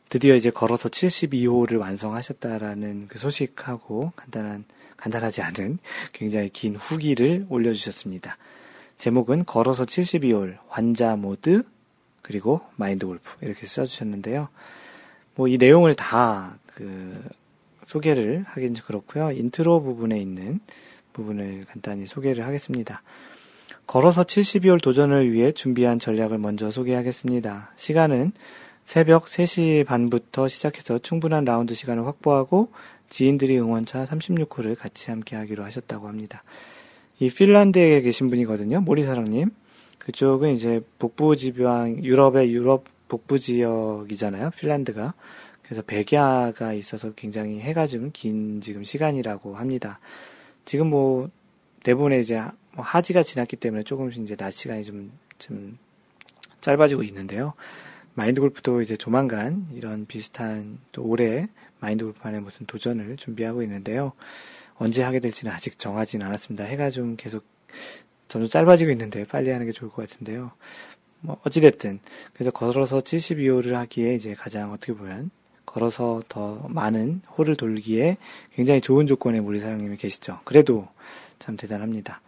[0.09, 4.65] 드디어 이제 걸어서 72홀을 완성하셨다라는 그 소식하고 간단한
[4.97, 5.79] 간단하지 않은
[6.12, 8.37] 굉장히 긴 후기를 올려주셨습니다.
[9.03, 11.65] 제목은 걸어서 72홀, 환자 모드,
[12.23, 14.49] 그리고 마인드 골프 이렇게 써주셨는데요.
[15.35, 17.23] 뭐 이 내용을 다 그
[17.87, 19.33] 소개를 하긴 그렇고요.
[19.33, 20.61] 인트로 부분에 있는
[21.12, 23.03] 부분을 간단히 소개를 하겠습니다.
[23.87, 27.73] 걸어서 72홀 도전을 위해 준비한 전략을 먼저 소개하겠습니다.
[27.77, 28.33] 시간은
[28.85, 32.71] 새벽 3시 반부터 시작해서 충분한 라운드 시간을 확보하고
[33.11, 36.43] 지인들이 응원차 36호를 같이 함께 하기로 하셨다고 합니다.
[37.23, 38.81] 이 핀란드에 계신 분이거든요.
[38.81, 39.53] 모리사랑님.
[40.01, 44.51] 그쪽은 이제 북부 지방, 유럽의 유럽 북부 지역이잖아요.
[44.59, 45.15] 핀란드가.
[45.63, 50.01] 그래서 백야가 있어서 굉장히 해가 좀 긴 지금 시간이라고 합니다.
[50.65, 51.31] 지금 뭐
[51.85, 52.43] 대부분의 이제
[52.75, 55.79] 뭐 하지가 지났기 때문에 조금씩 이제 낮 시간이 좀, 좀
[56.61, 57.53] 짧아지고 있는데요.
[58.15, 61.47] 마인드 골프도 이제 조만간 이런 비슷한 또 올해
[61.79, 64.13] 마인드 골프 안에 무슨 도전을 준비하고 있는데요.
[64.77, 66.65] 언제 하게 될지는 아직 정하지는 않았습니다.
[66.65, 67.45] 해가 좀 계속
[68.29, 70.53] 점점 짧아지고 있는데 빨리 하는 게 좋을 것 같은데요.
[71.21, 72.01] 뭐 어찌됐든
[72.33, 75.31] 그래서 걸어서 72홀을 하기에 이제 가장 어떻게 보면
[75.65, 78.17] 걸어서 더 많은 홀을 돌기에
[78.55, 80.41] 굉장히 좋은 조건의 우리 사장님이 계시죠.
[80.45, 80.89] 그래도
[81.39, 82.21] 참 대단합니다.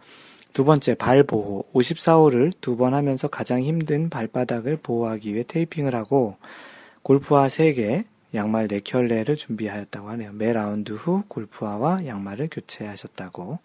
[0.53, 1.65] 두 번째, 발 보호.
[1.73, 6.37] 54홀을 두번 하면서 가장 힘든 발바닥을 보호하기 위해 테이핑을 하고
[7.03, 10.31] 골프화 3개, 양말 4켤레를 준비하였다고 하네요.
[10.33, 13.59] 매 라운드 후 골프화와 양말을 교체하셨다고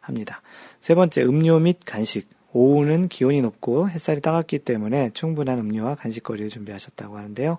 [0.00, 0.42] 합니다.
[0.80, 2.28] 세 번째, 음료 및 간식.
[2.52, 7.58] 오후는 기온이 높고 햇살이 따갑기 때문에 충분한 음료와 간식거리를 준비하셨다고 하는데요.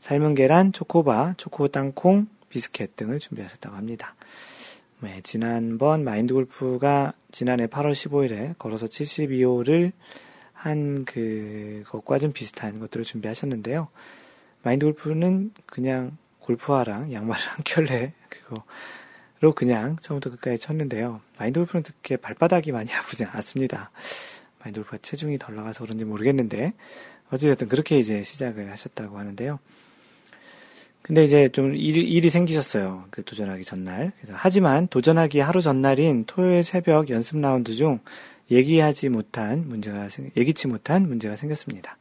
[0.00, 4.14] 삶은 계란, 초코바, 초코 땅콩, 비스켓 등을 준비하셨다고 합니다.
[5.00, 9.92] 네, 지난번 마인드 골프가 지난해 8월 15일에 걸어서 72호를
[10.52, 13.88] 한 그것과 좀 비슷한 것들을 준비하셨는데요.
[14.62, 21.20] 마인드 골프는 그냥 골프화랑 양말 한 켤레 그거로 그냥 처음부터 끝까지 쳤는데요.
[21.38, 23.90] 마인드 골프는 그렇게 발바닥이 많이 아프지 않았습니다.
[24.60, 26.72] 마인드 골프가 체중이 덜 나가서 그런지 모르겠는데
[27.30, 29.58] 어찌됐든 그렇게 이제 시작을 하셨다고 하는데요.
[31.02, 33.06] 근데 이제 좀 일이, 일이 생기셨어요.
[33.10, 34.12] 그 도전하기 전날.
[34.18, 37.98] 그래서 하지만 도전하기 하루 전날인 토요일 새벽 연습 라운드 중
[38.50, 41.96] 얘기하지 못한 문제가 예기치 못한 문제가 생겼습니다.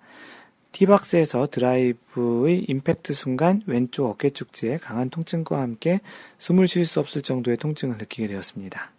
[0.72, 6.00] 티박스에서 드라이브의 임팩트 순간 왼쪽 어깨 축지에 강한 통증과 함께
[6.38, 8.92] 숨을 쉴 수 없을 정도의 통증을 느끼게 되었습니다.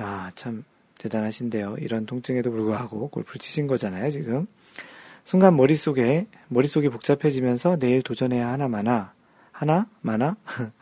[0.00, 0.64] 야, 참
[0.98, 1.76] 대단하신데요.
[1.78, 4.46] 이런 통증에도 불구하고 골프를 치신 거잖아요, 지금.
[5.24, 9.14] 순간 머릿속에, 머릿속이 복잡해지면서 내일 도전해야 하나 마나,
[9.52, 9.86] 하나?
[10.00, 10.36] 마나?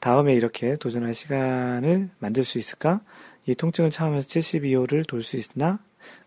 [0.00, 3.00] 다음에 이렇게 도전할 시간을 만들 수 있을까?
[3.46, 5.78] 이 통증을 참으면서 72호를 돌 수 있나?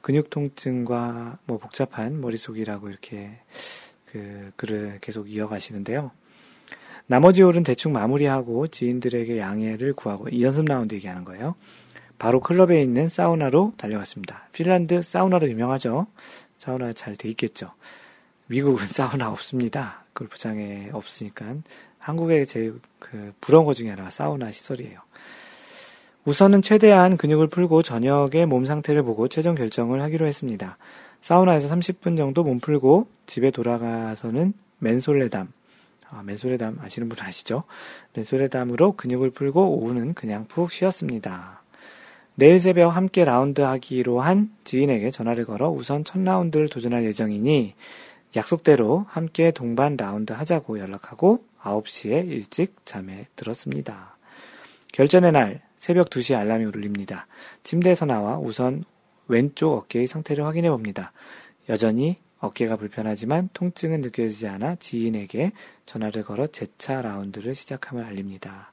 [0.02, 3.40] 근육 통증과 뭐 복잡한 머릿속이라고 이렇게
[4.06, 6.12] 그 글을 계속 이어가시는데요.
[7.06, 11.56] 나머지 홀은 대충 마무리하고 지인들에게 양해를 구하고 이 연습 라운드 얘기하는 거예요.
[12.20, 14.50] 바로 클럽에 있는 사우나로 달려갔습니다.
[14.52, 16.08] 핀란드 사우나로 유명하죠.
[16.58, 17.72] 사우나 잘 돼 있겠죠.
[18.48, 20.04] 미국은 사우나 없습니다.
[20.14, 21.56] 골프장에 없으니까
[22.00, 25.00] 한국에 제일 그 부러운 것 중에 하나가 사우나 시설이에요.
[26.28, 30.78] 우선은 최대한 근육을 풀고 저녁에 몸 상태를 보고 최종 결정을 하기로 했습니다.
[31.22, 35.48] 사우나에서 30분 정도 몸 풀고 집에 돌아가서는 맨솔레담,
[36.10, 37.64] 아, 맨솔레담 아시는 분 아시죠?
[38.14, 41.64] 맨솔레담으로 근육을 풀고 오후는 그냥 푹 쉬었습니다.
[42.36, 47.74] 내일 새벽 함께 라운드 하기로 한 지인에게 전화를 걸어 우선 첫 라운드를 도전할 예정이니
[48.36, 54.18] 약속대로 함께 동반 라운드 하자고 연락하고 9시에 일찍 잠에 들었습니다.
[54.92, 57.28] 결전의 날 새벽 2시 알람이 울립니다.
[57.64, 58.84] 침대에서 나와 우선
[59.28, 61.12] 왼쪽 어깨의 상태를 확인해 봅니다.
[61.70, 65.52] 여전히 어깨가 불편하지만 통증은 느껴지지 않아 지인에게
[65.86, 68.72] 전화를 걸어 재차 라운드를 시작함을 알립니다.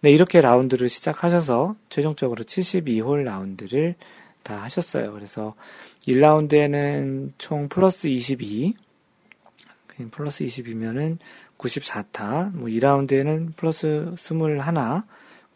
[0.00, 3.94] 네, 이렇게 라운드를 시작하셔서 최종적으로 72홀 라운드를
[4.42, 5.12] 다 하셨어요.
[5.12, 5.54] 그래서
[6.06, 8.74] 1라운드에는 총 플러스 22,
[10.10, 11.18] 플러스 20이면은
[11.58, 14.60] 94타, 뭐 2라운드에는 플러스 21,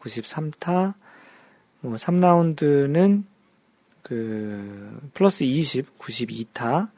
[0.01, 0.95] 93타,
[1.81, 3.25] 뭐 3라운드는
[4.03, 6.91] 그 플러스 20, 92타,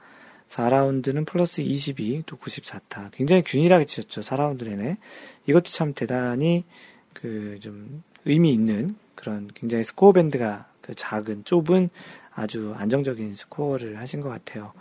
[0.48, 3.10] 4라운드는 플러스 22, 또 94타.
[3.12, 4.98] 굉장히 균일하게 치셨죠, 4라운드 내내.
[5.46, 6.64] 이것도 참 대단히
[7.12, 11.90] 그 좀 의미 있는 그런 굉장히 스코어 밴드가 그 작은 좁은
[12.34, 14.72] 아주 안정적인 스코어를 하신 것 같아요.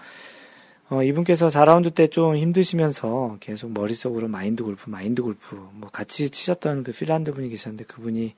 [0.91, 6.83] 어, 이분께서 4라운드 때 좀 힘드시면서 계속 머릿속으로 마인드 골프, 마인드 골프, 뭐 같이 치셨던
[6.83, 8.35] 그 핀란드 분이 계셨는데 그분이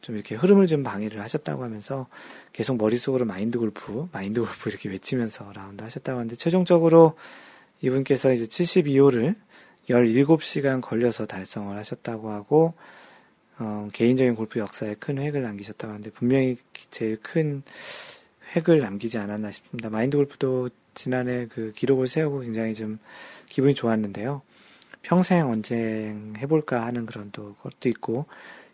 [0.00, 2.08] 좀 이렇게 흐름을 좀 방해를 하셨다고 하면서
[2.52, 7.14] 계속 머릿속으로 마인드 골프, 마인드 골프 이렇게 외치면서 라운드 하셨다고 하는데 최종적으로
[7.80, 9.36] 이분께서 이제 72호를
[9.88, 12.74] 17시간 걸려서 달성을 하셨다고 하고
[13.60, 16.56] 어, 개인적인 골프 역사에 큰 획을 남기셨다고 하는데 분명히
[16.90, 17.62] 제일 큰
[18.56, 19.90] 획을 남기지 않았나 싶습니다.
[19.90, 22.98] 마인드 골프도 지난해 그 기록을 세우고 굉장히 좀
[23.48, 24.42] 기분이 좋았는데요.
[25.02, 28.26] 평생 언쟁 해볼까 하는 그런 또 것도 있고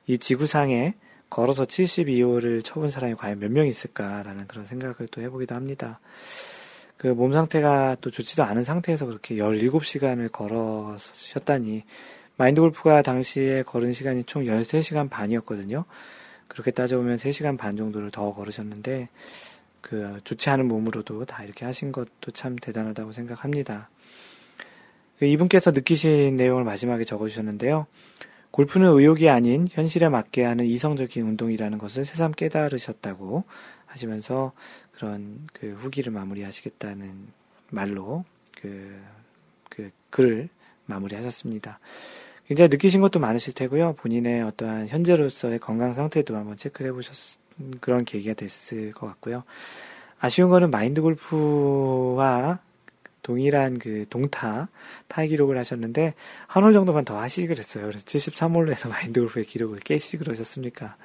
[0.07, 0.95] 이 지구상에
[1.29, 6.01] 걸어서 72호를 쳐본 사람이 과연 몇 명 있을까라는 그런 생각을 또 해보기도 합니다.
[6.97, 11.85] 그 몸 상태가 또 좋지도 않은 상태에서 그렇게 17시간을 걸으셨다니
[12.37, 15.85] 마인드 골프가 당시에 걸은 시간이 총 13시간 반이었거든요.
[16.47, 19.09] 그렇게 따져보면 3시간 반 정도를 더 걸으셨는데
[19.81, 23.89] 그 좋지 않은 몸으로도 다 이렇게 하신 것도 참 대단하다고 생각합니다.
[25.19, 27.87] 그 이분께서 느끼신 내용을 마지막에 적어주셨는데요.
[28.51, 33.45] 골프는 의욕이 아닌 현실에 맞게 하는 이성적인 운동이라는 것을 새삼 깨달으셨다고
[33.87, 34.53] 하시면서
[34.93, 37.29] 그런 그 후기를 마무리하시겠다는
[37.71, 38.25] 말로
[38.61, 39.01] 그,
[39.69, 40.49] 그 글을
[40.87, 41.79] 마무리하셨습니다.
[42.47, 43.95] 굉장히 느끼신 것도 많으실 테고요.
[43.95, 47.40] 본인의 어떠한 현재로서의 건강 상태도 한번 체크를 해보셨,
[47.81, 49.45] 그런 계기가 됐을 것 같고요.
[50.21, 52.59] 아쉬운 거는 마인드 골프와
[53.23, 54.69] 동일한 그 동타
[55.09, 56.15] 타이 기록을 하셨는데
[56.47, 57.87] 한 홀 정도만 더 하시기 그랬어요.
[57.87, 60.97] 그래서 73홀로 해서 마인드 골프의 기록을 깨시지 그러셨습니까?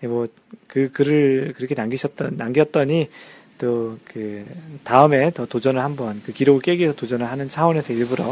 [0.00, 3.10] 네, 뭐그 글을 그렇게 남기셨던 남겼더니
[3.58, 4.46] 또 그
[4.84, 8.24] 다음에 더 도전을 한번 그 기록을 깨기 위해서 도전을 하는 차원에서 일부러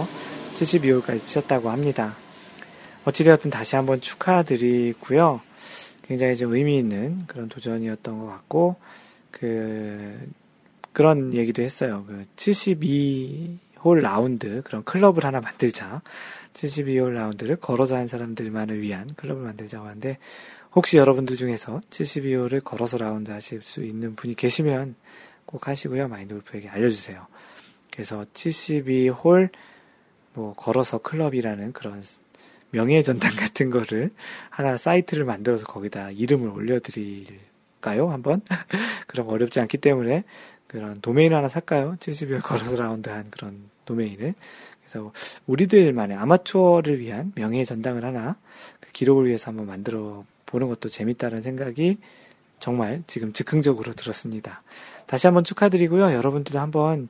[0.55, 2.17] 72홀까지 치셨다고 합니다.
[3.05, 5.41] 어찌되었든 다시 한번 축하드리고요.
[6.09, 8.77] 굉장히 좀 의미 있는 그런 도전이었던 것 같고
[9.31, 10.19] 그
[10.95, 12.05] 그런 얘기도 했어요.
[12.09, 16.01] 그 72홀 라운드 그런 클럽을 하나 만들자.
[16.55, 20.17] 72홀 라운드를 걸어서 한 사람들만을 위한 클럽을 만들자고 하는데
[20.75, 24.97] 혹시 여러분들 중에서 72홀을 걸어서 라운드 하실 수 있는 분이 계시면
[25.45, 26.09] 꼭 하시고요.
[26.09, 27.27] 마인드 골프에게 알려주세요.
[27.93, 29.51] 그래서 72홀
[30.33, 32.03] 뭐 걸어서 클럽이라는 그런
[32.71, 34.11] 명예 전당 같은 거를
[34.51, 38.11] 하나 사이트를 만들어서 거기다 이름을 올려드릴까요?
[38.11, 38.43] 한번?
[39.07, 40.25] 그럼 어렵지 않기 때문에
[40.67, 41.97] 그런 도메인 하나 살까요?
[41.99, 44.35] 70여 걸어서 라운드 한 그런 도메인을.
[44.81, 45.13] 그래서
[45.47, 48.37] 우리들만의 아마추어를 위한 명예 전당을 하나
[48.81, 51.99] 그 기록을 위해서 한번 만들어 보는 것도 재밌다는 생각이
[52.59, 54.63] 정말 지금 즉흥적으로 들었습니다.
[55.07, 56.13] 다시 한번 축하드리고요.
[56.13, 57.09] 여러분들도 한번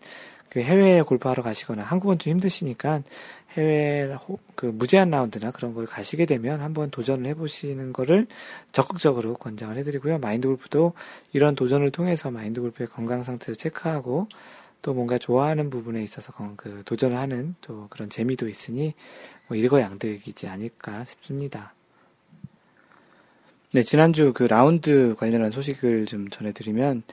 [0.49, 3.03] 그 해외에 골프하러 가시거나 한국은 좀 힘드시니까
[3.53, 4.15] 해외
[4.55, 8.27] 그 무제한 라운드나 그런 걸 가시게 되면 한번 도전을 해보시는 거를
[8.73, 10.19] 적극적으로 권장을 해드리고요.
[10.19, 10.93] 마인드 골프도
[11.33, 14.29] 이런 도전을 통해서 마인드 골프의 건강 상태를 체크하고
[14.83, 18.95] 또 뭔가 좋아하는 부분에 있어서 그 도전을 하는 또 그런 재미도 있으니
[19.49, 21.75] 뭐 일거양득이지 않을까 싶습니다.
[23.73, 27.13] 네, 지난주 그 라운드 관련한 소식을 좀 전해드리면 그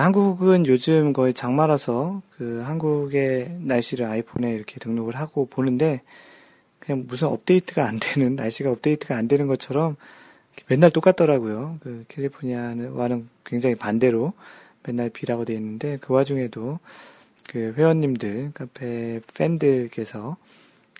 [0.00, 6.02] 한국은 요즘 거의 장마라서 그 한국의 날씨를 아이폰에 이렇게 등록을 하고 보는데
[6.78, 9.96] 그냥 무슨 업데이트가 안 되는 날씨가 업데이트가 안 되는 것처럼
[10.68, 11.78] 맨날 똑같더라고요.
[11.80, 14.32] 그 캘리포니아와는 굉장히 반대로
[14.84, 16.78] 맨날 비라고 되어 있는데 그 와중에도
[17.48, 20.36] 그 회원님들 카페 팬들께서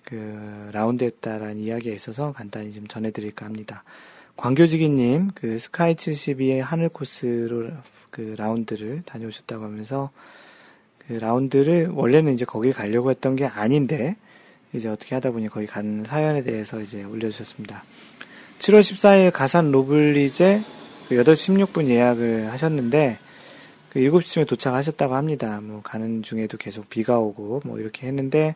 [0.05, 3.83] 그 라운드 했다라는 이야기가 있어서 간단히 좀 전해드릴까 합니다.
[4.37, 7.71] 광교지기님 그 스카이 72의 하늘 코스로
[8.11, 10.11] 그 라운드를 다녀오셨다고 하면서
[11.07, 14.17] 그 라운드를 원래는 이제 거기 가려고 했던 게 아닌데
[14.73, 17.83] 이제 어떻게 하다 보니 거기 간 사연에 대해서 이제 올려주셨습니다.
[18.59, 20.61] 7월 14일 가산 로블리제
[21.09, 23.19] 그 8시 16분 예약을 하셨는데
[23.91, 25.61] 그 7시쯤에 도착하셨다고 합니다.
[25.63, 28.55] 뭐 가는 중에도 계속 비가 오고 뭐 이렇게 했는데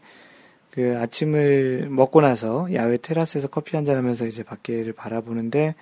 [0.70, 5.74] 그 아침을 먹고 나서 야외 테라스에서 커피 한잔 하면서 이제 밖에를 바라보는데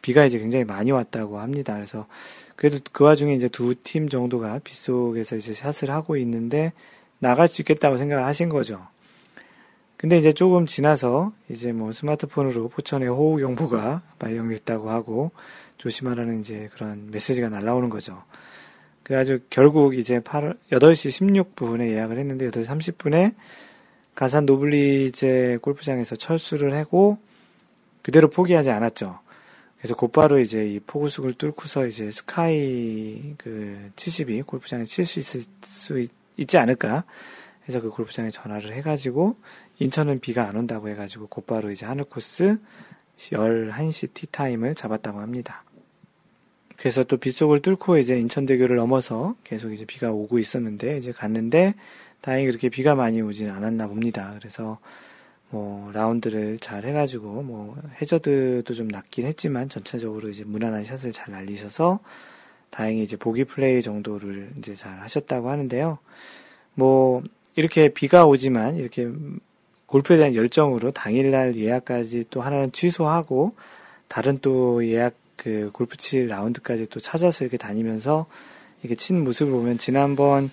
[0.00, 1.74] 비가 이제 굉장히 많이 왔다고 합니다.
[1.74, 2.06] 그래서
[2.56, 6.72] 그래도 그 와중에 이제 두 팀 정도가 빗속에서 이제 샷을 하고 있는데
[7.18, 8.86] 나갈 수 있겠다고 생각을 하신 거죠.
[9.96, 15.32] 근데 이제 조금 지나서 이제 뭐 스마트폰으로 포천의 호우 경보가 발령됐다고 하고
[15.78, 18.22] 조심하라는 이제 그런 메시지가 날라오는 거죠.
[19.02, 23.34] 그래가지고 결국 이제 8, 8시 16분에 예약을 했는데 8시 30분에
[24.18, 27.18] 가산 노블리제 골프장에서 철수를 하고
[28.02, 29.20] 그대로 포기하지 않았죠.
[29.76, 36.00] 그래서 곧바로 이제 이 포구숙을 뚫고서 이제 스카이 그 72 골프장에 칠 수 있을 수
[36.00, 36.10] 있,
[36.48, 37.04] 지 않을까
[37.68, 39.36] 해서 그 골프장에 전화를 해가지고
[39.78, 42.58] 인천은 비가 안 온다고 해가지고 곧바로 이제 하늘 코스
[43.18, 45.62] 11시 티타임을 잡았다고 합니다.
[46.76, 51.74] 그래서 또 빗속을 뚫고 이제 인천대교를 넘어서 계속 이제 비가 오고 있었는데 이제 갔는데
[52.20, 54.34] 다행히 그렇게 비가 많이 오진 않았나 봅니다.
[54.38, 54.78] 그래서
[55.50, 62.00] 뭐 라운드를 잘 해가지고 뭐 해저드도 좀 낮긴 했지만 전체적으로 이제 무난한 샷을 잘 날리셔서
[62.70, 65.98] 다행히 이제 보기 플레이 정도를 이제 잘 하셨다고 하는데요.
[66.74, 67.22] 뭐
[67.56, 69.08] 이렇게 비가 오지만 이렇게
[69.86, 73.54] 골프에 대한 열정으로 당일날 예약까지 또 하나는 취소하고
[74.06, 78.26] 다른 또 예약 그 골프 칠 라운드까지 또 찾아서 이렇게 다니면서
[78.82, 80.50] 이렇게 친 모습을 보면 지난번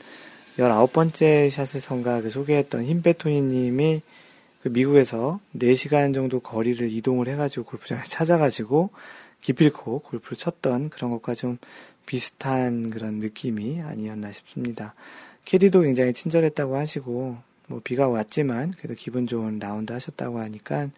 [0.58, 4.02] 19번째 샷에선가 그 소개했던 힘베토니 님이
[4.62, 8.90] 그 미국에서 4시간 정도 거리를 이동을 해가지고 골프장에 찾아가지고
[9.42, 11.58] 기필코 골프를 쳤던 그런 것과 좀
[12.06, 14.96] 비슷한 그런 느낌이 아니었나 싶습니다.
[15.44, 17.38] 캐디도 굉장히 친절했다고 하시고,
[17.68, 20.90] 뭐 비가 왔지만 그래도 기분 좋은 라운드 하셨다고 하니까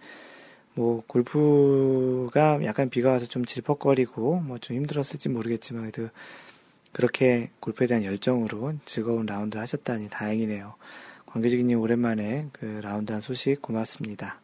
[0.73, 6.09] 뭐 골프가 약간 비가 와서 좀 질퍽거리고 뭐 좀 힘들었을지 모르겠지만 그래도
[6.97, 10.73] 그렇게 골프에 대한 열정으로 즐거운 라운드 하셨다니 다행이네요.
[11.27, 14.41] 관계직님 오랜만에 그 라운드 한 소식 고맙습니다.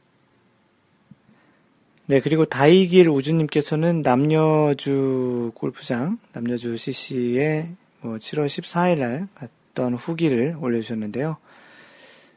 [2.06, 7.70] 네, 그리고 다이길 우주님께서는 남여주 골프장, 남여주 CC에
[8.02, 11.38] 뭐 7월 14일 날 갔던 후기를 올려주셨는데요.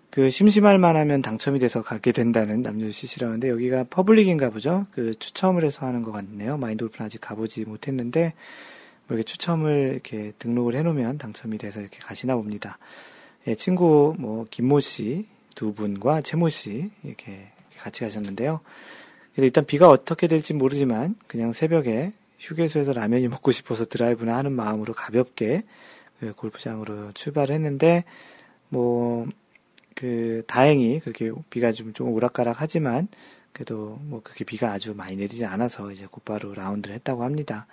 [0.09, 4.87] 그 심심할 만하면 당첨이 돼서 가게 된다는 남여주 CC라는데 여기가 퍼블릭인가 보죠.
[4.93, 6.57] 그 추첨을 해서 하는 것 같네요.
[6.57, 8.33] 마인드 골프는 아직 가보지 못했는데 뭐
[9.09, 12.79] 이렇게 추첨을 이렇게 등록을 해놓으면 당첨이 돼서 이렇게 가시나 봅니다.
[13.47, 17.49] 예, 친구 뭐 김모 씨 두 분과 최모 씨 이렇게
[17.79, 18.61] 같이 가셨는데요.
[19.39, 25.65] 일단 비가 어떻게 될지 모르지만 그냥 새벽에 휴게소에서 라면이 먹고 싶어서 드라이브나 하는 마음으로 가볍게
[26.21, 28.05] 그 골프장으로 출발을 했는데
[28.69, 29.27] 뭐
[29.97, 33.09] 그 다행히 그렇게 비가 좀 좀 오락가락 하지만
[33.53, 37.67] 그래도 뭐 그렇게 비가 아주 많이 내리지 않아서 이제 곧바로 라운드를 했다고 합니다.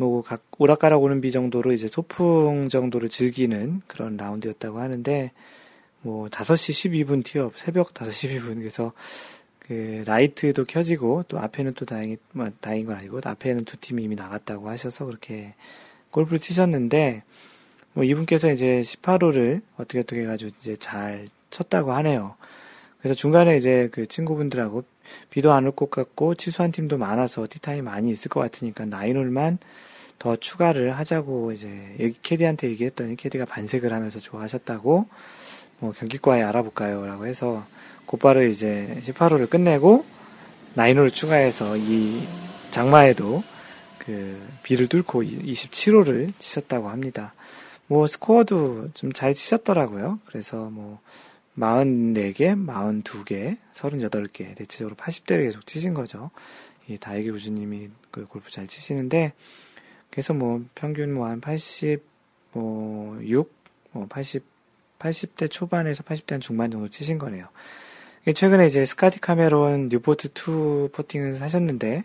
[0.00, 5.32] 뭐, 각, 오락가락 오는 비 정도로 이제 소풍 정도를 즐기는 그런 라운드였다고 하는데,
[6.02, 8.92] 뭐, 5시 12분 티업, 새벽 5시 12분, 그래서,
[9.58, 14.14] 그, 라이트도 켜지고, 또 앞에는 또 다행히, 뭐, 다행인 건 아니고, 앞에는 두 팀이 이미
[14.14, 15.54] 나갔다고 하셔서 그렇게
[16.12, 17.24] 골프를 치셨는데,
[17.94, 22.36] 뭐, 이분께서 이제 18호를 어떻게 어떻게 해가지고 이제 잘 쳤다고 하네요.
[23.00, 24.84] 그래서 중간에 이제 그 친구분들하고
[25.30, 29.58] 비도 안 올 것 같고 취소한 팀도 많아서 티타임이 많이 있을 것 같으니까 나인홀만
[30.18, 35.06] 더 추가를 하자고 이제 캐디한테 얘기했더니 캐디가 반색을 하면서 좋아하셨다고
[35.80, 37.06] 뭐 경기과에 알아볼까요?
[37.06, 37.64] 라고 해서
[38.06, 40.04] 곧바로 이제 18호를 끝내고
[40.74, 42.26] 나인홀을 추가해서 이
[42.70, 43.42] 장마에도
[43.98, 47.32] 그 비를 뚫고 27호를 치셨다고 합니다.
[47.86, 50.18] 뭐 스코어도 좀 잘 치셨더라고요.
[50.26, 50.98] 그래서 뭐
[51.58, 56.30] 44개, 42개, 38개, 대체적으로 80대를 계속 치신 거죠.
[56.88, 59.32] 이 다이기 우주님이 그 골프 잘 치시는데,
[60.10, 62.00] 그래서 뭐 평균 뭐 한 86,
[63.92, 64.42] 뭐 80,
[64.98, 67.48] 80대 초반에서 80대 한 중반 정도 치신 거네요.
[68.34, 72.04] 최근에 이제 Scotty Cameron Newport 2 퍼팅을 사셨는데,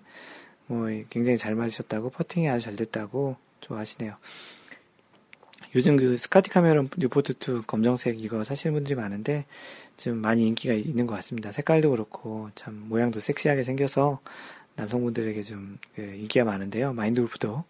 [0.68, 4.16] 뭐 굉장히 잘 맞으셨다고, 퍼팅이 아주 잘 됐다고 좋아하시네요.
[5.76, 9.46] 요즘 그 Scotty Cameron Newport 2 검정색 이거 사시는 분들이 많은데
[9.98, 11.52] 좀 많이 인기가 있는 것 같습니다.
[11.52, 14.20] 색깔도 그렇고 참 모양도 섹시하게 생겨서
[14.76, 16.94] 남성분들에게 좀그 인기가 많은데요.
[16.94, 17.64] 마인드 골프도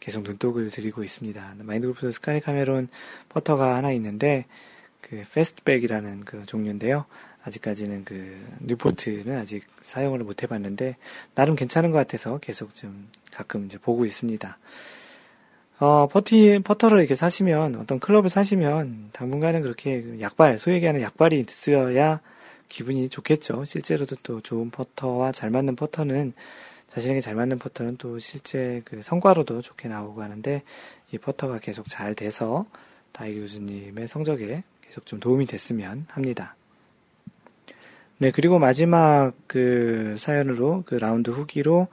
[0.00, 1.54] 계속 눈독을 들이고 있습니다.
[1.60, 2.88] 마인드 골프도 Scotty Cameron
[3.28, 4.46] 퍼터가 하나 있는데
[5.00, 7.04] 그 Fastback이라는 그 종류인데요.
[7.44, 10.96] 아직까지는 그 Newport는 아직 사용을 못 해봤는데
[11.34, 14.58] 나름 괜찮은 것 같아서 계속 좀 가끔 이제 보고 있습니다.
[15.80, 21.44] 어, 퍼티, 퍼터를 이렇게 사시면, 어떤 클럽을 사시면, 당분간은 그렇게 그 약발, 소위 얘기하는 약발이
[21.48, 22.20] 있어야
[22.68, 23.64] 기분이 좋겠죠.
[23.64, 26.32] 실제로도 또 좋은 퍼터와 잘 맞는 퍼터는,
[26.90, 30.62] 자신에게 잘 맞는 퍼터는 또 실제 그 성과로도 좋게 나오고 하는데,
[31.10, 32.66] 이 퍼터가 계속 잘 돼서,
[33.10, 36.54] 다이기 우주님의 성적에 계속 좀 도움이 됐으면 합니다.
[38.18, 41.88] 네, 그리고 마지막 그 사연으로, 그 라운드 후기로,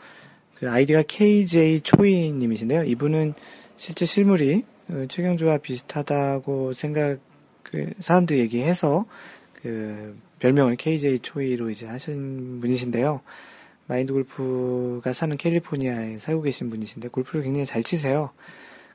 [0.53, 2.83] 그 아이디가 KJ 초이님이신데요.
[2.83, 3.33] 이분은
[3.81, 7.17] 실제 실물이 어, 최경주와 비슷하다고 생각
[7.63, 9.05] 그 사람들 얘기해서
[9.53, 13.21] 그 별명을 KJ 초이로 이제 하신 분이신데요.
[13.87, 18.29] 마인드 골프가 사는 캘리포니아에 살고 계신 분이신데 골프를 굉장히 잘 치세요.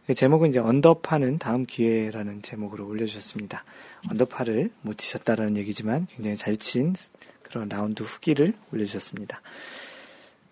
[0.06, 3.64] 그 제목은 이제 언더파는 다음 기회라는 제목으로 올려주셨습니다.
[4.08, 6.94] 언더파를 못 치셨다라는 얘기지만 굉장히 잘 친
[7.42, 9.40] 그런 라운드 후기를 올려주셨습니다.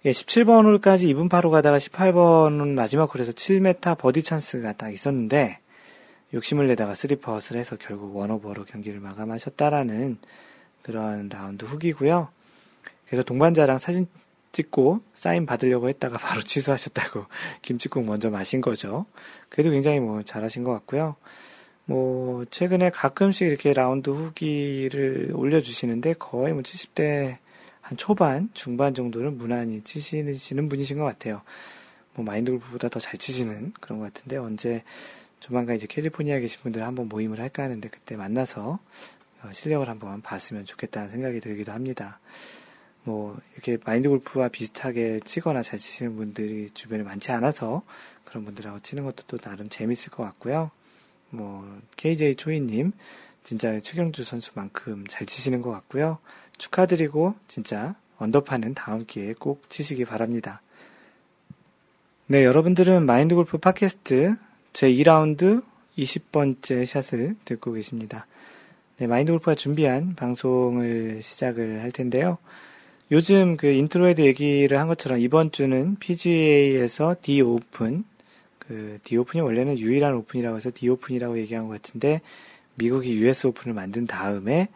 [0.06, 5.60] 예, 17번 홀까지 이븐 파로 가다가 18번은 마지막 홀에서 7m 버디 찬스가 딱 있었는데
[6.34, 10.18] 욕심을 내다가 3퍼트를 해서 결국 one over로 경기를 마감하셨다라는
[10.82, 12.28] 그런 라운드 후기고요.
[13.06, 14.06] 그래서 동반자랑 사진
[14.52, 17.24] 찍고 사인 받으려고 했다가 바로 취소하셨다고
[17.62, 19.06] 김치국 먼저 마신 거죠.
[19.48, 21.16] 그래도 굉장히 뭐 잘하신 것 같고요.
[21.86, 27.38] 뭐 최근에 가끔씩 이렇게 라운드 후기를 올려주시는데 거의 뭐 70대
[27.84, 31.42] 한 초반, 중반 정도는 무난히 치시는 분이신 것 같아요.
[32.14, 34.82] 뭐 마인드 골프보다 더 잘 치시는 그런 것 같은데 언제
[35.38, 38.78] 조만간 이제 캘리포니아에 계신 분들 한번 모임을 할까 하는데 그때 만나서
[39.42, 42.20] 어, 실력을 한번 봤으면 좋겠다는 생각이 들기도 합니다.
[43.02, 47.82] 뭐 이렇게 마인드 골프와 비슷하게 치거나 잘 치시는 분들이 주변에 많지 않아서
[48.24, 50.70] 그런 분들하고 치는 것도 또 나름 재밌을 것 같고요.
[51.28, 52.92] 뭐 KJ 초이님
[53.42, 56.16] 진짜 최경주 선수만큼 잘 치시는 것 같고요.
[56.58, 60.60] 축하드리고 진짜 언더파는 다음 기회에 꼭 치시기 바랍니다.
[62.26, 64.36] 네, 여러분들은 마인드 골프 팟캐스트
[64.72, 65.62] 제 2라운드
[65.98, 68.26] 20번째 샷을 듣고 계십니다.
[68.96, 72.38] 네, 마인드 골프가 준비한 방송을 시작을 할 텐데요.
[73.10, 78.04] 요즘 그 인트로에도 얘기를 한 것처럼 이번 주는 PGA에서 The Open,
[78.58, 82.22] 그 D 오픈이 원래는 유일한 오픈이라고 해서 D 오픈이라고 얘기한 것 같은데
[82.76, 84.68] 미국이 US Open을 만든 다음에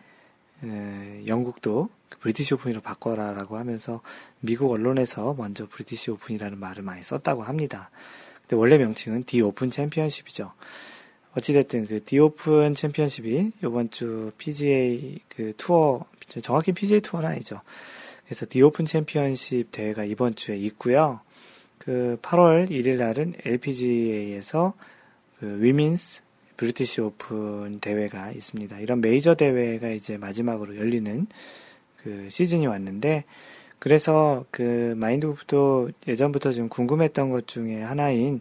[0.65, 4.01] 에, 영국도 그 British Open으로 바꿔라라고 하면서
[4.41, 7.91] 미국 언론에서 먼저 British Open이라는 말을 많이 썼다고 합니다.
[8.43, 10.53] 근데 원래 명칭은 The Open Championship이죠.
[11.37, 16.05] 어찌됐든 그 The Open Championship이 이번 주 PGA 그 투어
[16.43, 17.61] 정확히 PGA 투어는 아니죠.
[18.25, 21.21] 그래서 The Open Championship 대회가 이번 주에 있고요.
[21.79, 24.75] 그 8월 1일 날은 LPGA에서
[25.39, 26.23] 그 Women's
[26.59, 28.81] British Open 대회가 있습니다.
[28.81, 31.27] 이런 메이저 대회가 이제 마지막으로 열리는
[31.97, 33.25] 그 시즌이 왔는데
[33.79, 38.41] 그래서 그 마인드 골프도 예전부터 좀 궁금했던 것 중에 하나인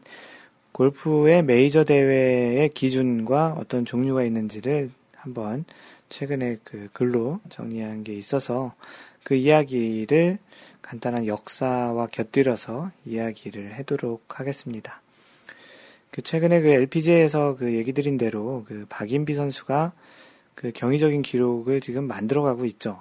[0.72, 5.66] 골프의 메이저 대회의 기준과 어떤 종류가 있는지를 한번
[6.10, 8.74] 최근에 그 글로 정리한 게 있어서
[9.24, 10.40] 그 이야기를
[10.82, 15.02] 간단한 역사와 곁들여서 이야기를 해도록 하겠습니다.
[16.18, 19.92] 그 최근에 그 LPGA에서 그 얘기 드린 대로 그 박인비 선수가
[20.56, 23.00] 그 경이적인 기록을 지금 만들어가고 있죠.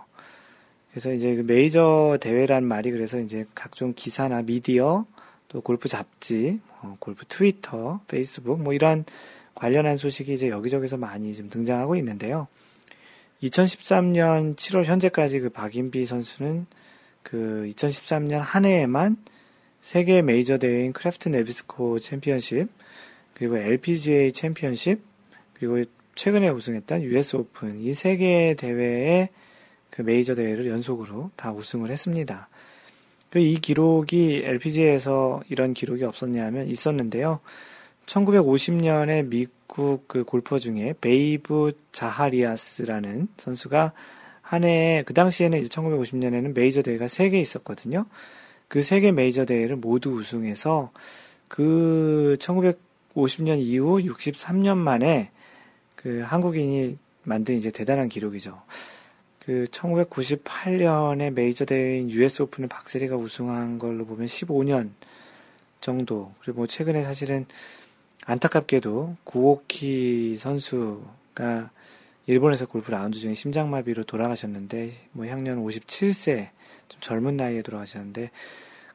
[0.91, 5.07] 그래서 이제 그 메이저 대회란 말이 그래서 이제 각종 기사나 미디어
[5.49, 9.07] 또 골프 잡지, 뭐 골프 트위터, 페이스북 뭐 이런
[9.55, 12.49] 관련한 소식이 이제 여기저기서 많이 좀 등장하고 있는데요.
[13.43, 16.67] 2013년 7월 현재까지 그 박인비 선수는
[17.23, 19.17] 그 2013년 한 해에만
[19.81, 22.76] 세계 메이저 대회인 Kraft Nabisco Championship,
[23.37, 25.01] 그리고 LPGA Championship,
[25.55, 25.85] 그리고
[26.15, 29.29] 최근에 우승했던 US Open 이 세 개의 대회에
[29.91, 32.49] 그 메이저 대회를 연속으로 다 우승을 했습니다.
[33.31, 37.41] 그이 기록이 LPGA에서 이런 기록이 없었냐면 있었는데요.
[38.07, 43.93] 1950년에 미국 그 골퍼 중에 베이브 자하리아스라는 선수가
[44.41, 48.07] 한 해에 그 당시에는 이제 1950년에는 메이저 대회가 3개 있었거든요.
[48.69, 50.93] 그 3개 메이저 대회를 모두 우승해서
[51.49, 52.37] 그
[53.17, 55.31] 1950년 이후 63년 만에
[55.95, 58.63] 그 한국인이 만든 이제 대단한 기록이죠.
[59.41, 64.91] 그 1998년에 메이저 대회인 US 오픈을 박세리가 우승한 걸로 보면 15년
[65.81, 66.33] 정도.
[66.41, 67.47] 그리고 뭐 최근에 사실은
[68.27, 71.71] 안타깝게도 구오키 선수가
[72.27, 76.49] 일본에서 골프 라운드 중에 심장마비로 돌아가셨는데 뭐 향년 57세
[76.89, 78.31] 좀 젊은 나이에 돌아가셨는데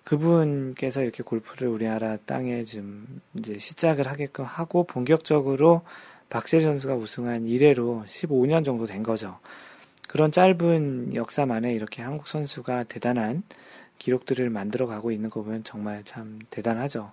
[0.03, 5.81] 그분께서 이렇게 골프를 우리나라 땅에 좀 이제 시작을 하게끔 하고 본격적으로
[6.29, 9.39] 박세 선수가 우승한 이래로 15년 정도 된 거죠.
[10.07, 13.43] 그런 짧은 역사만에 이렇게 한국 선수가 대단한
[13.99, 17.11] 기록들을 만들어 가고 있는 거 보면 정말 참 대단하죠.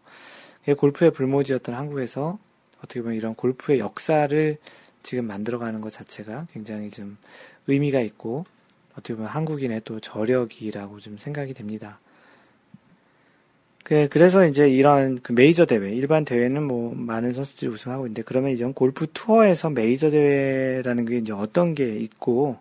[0.76, 2.38] 골프의 불모지였던 한국에서
[2.78, 4.56] 어떻게 보면 이런 골프의 역사를
[5.02, 7.18] 지금 만들어 가는 것 자체가 굉장히 좀
[7.66, 8.44] 의미가 있고
[8.92, 12.00] 어떻게 보면 한국인의 또 저력이라고 좀 생각이 됩니다.
[13.88, 18.50] 그, 그래서 이제 이런 그 메이저 대회, 일반 대회는 뭐 많은 선수들이 우승하고 있는데 그러면
[18.50, 22.58] 이제 골프 투어에서 메이저 대회라는 게 이제 어떤 게 있고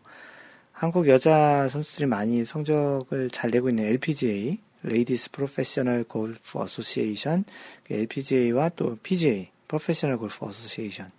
[0.72, 7.44] 한국 여자 선수들이 많이 성적을 잘 내고 있는 LPGA, Ladies Professional Golf Association,
[7.92, 11.12] LPGA와 또 PGA, Professional Golf Association.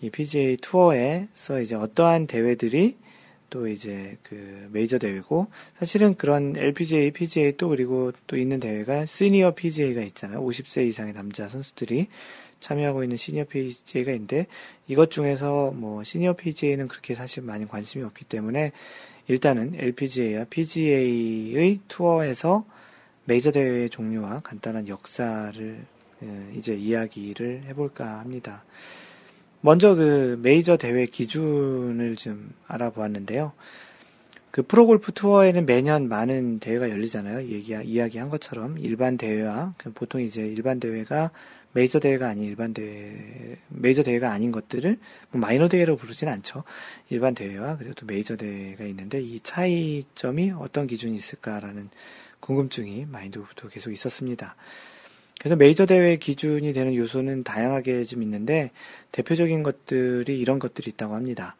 [0.00, 2.96] 이 PGA 투어에서 이제 어떠한 대회들이
[3.50, 5.46] 또 이제 그 메이저 대회고
[5.78, 10.44] 사실은 그런 LPGA, PGA 또 그리고 또 있는 대회가 시니어 PGA가 있잖아요.
[10.44, 12.08] 50세 이상의 남자 선수들이
[12.60, 14.46] 참여하고 있는 시니어 PGA가 있는데
[14.88, 18.72] 이것 중에서 뭐 시니어 PGA는 그렇게 사실 많이 관심이 없기 때문에
[19.28, 22.64] 일단은 LPGA와 PGA의 투어에서
[23.24, 25.84] 메이저 대회의 종류와 간단한 역사를
[26.22, 28.64] 예, 이제 이야기를 해볼까 합니다.
[29.66, 33.50] 먼저 그 메이저 대회 기준을 좀 알아보았는데요.
[34.52, 37.48] 그 프로골프 투어에는 매년 많은 대회가 열리잖아요.
[37.48, 41.32] 얘기, 이야기한 것처럼 일반 대회와 그 보통 이제 일반 대회가
[41.72, 45.00] 메이저 대회가 아닌 일반 대회, 메이저 대회가 아닌 것들을
[45.32, 46.62] 뭐 마이너 대회로 부르진 않죠.
[47.10, 51.90] 일반 대회와 그리고 또 메이저 대회가 있는데 이 차이점이 어떤 기준이 있을까라는
[52.38, 54.54] 궁금증이 마인드부터 계속 있었습니다.
[55.38, 58.70] 그래서 메이저 대회 기준이 되는 요소는 다양하게 좀 있는데
[59.12, 61.56] 대표적인 것들이 이런 것들이 있다고 합니다.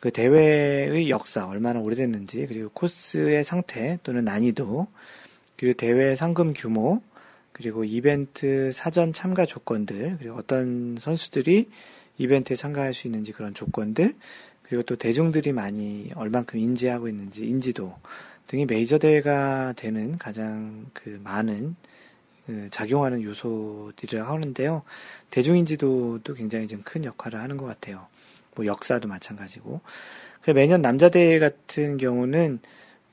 [0.00, 4.86] 그 대회의 역사 얼마나 오래됐는지 그리고 코스의 상태 또는 난이도
[5.56, 7.02] 그리고 대회 상금 규모
[7.52, 11.68] 그리고 이벤트 사전 참가 조건들 그리고 어떤 선수들이
[12.18, 14.14] 이벤트에 참가할 수 있는지 그런 조건들
[14.62, 17.94] 그리고 또 대중들이 많이 얼만큼 인지하고 있는지 인지도
[18.46, 21.95] 등이 메이저 대회가 되는 가장 그 많은 그
[22.70, 24.82] 작용하는 요소들을 하는데요.
[25.30, 28.06] 대중인지도도 굉장히 좀 큰 역할을 하는 것 같아요.
[28.54, 29.80] 뭐 역사도 마찬가지고.
[30.54, 32.60] 매년 남자 대회 같은 경우는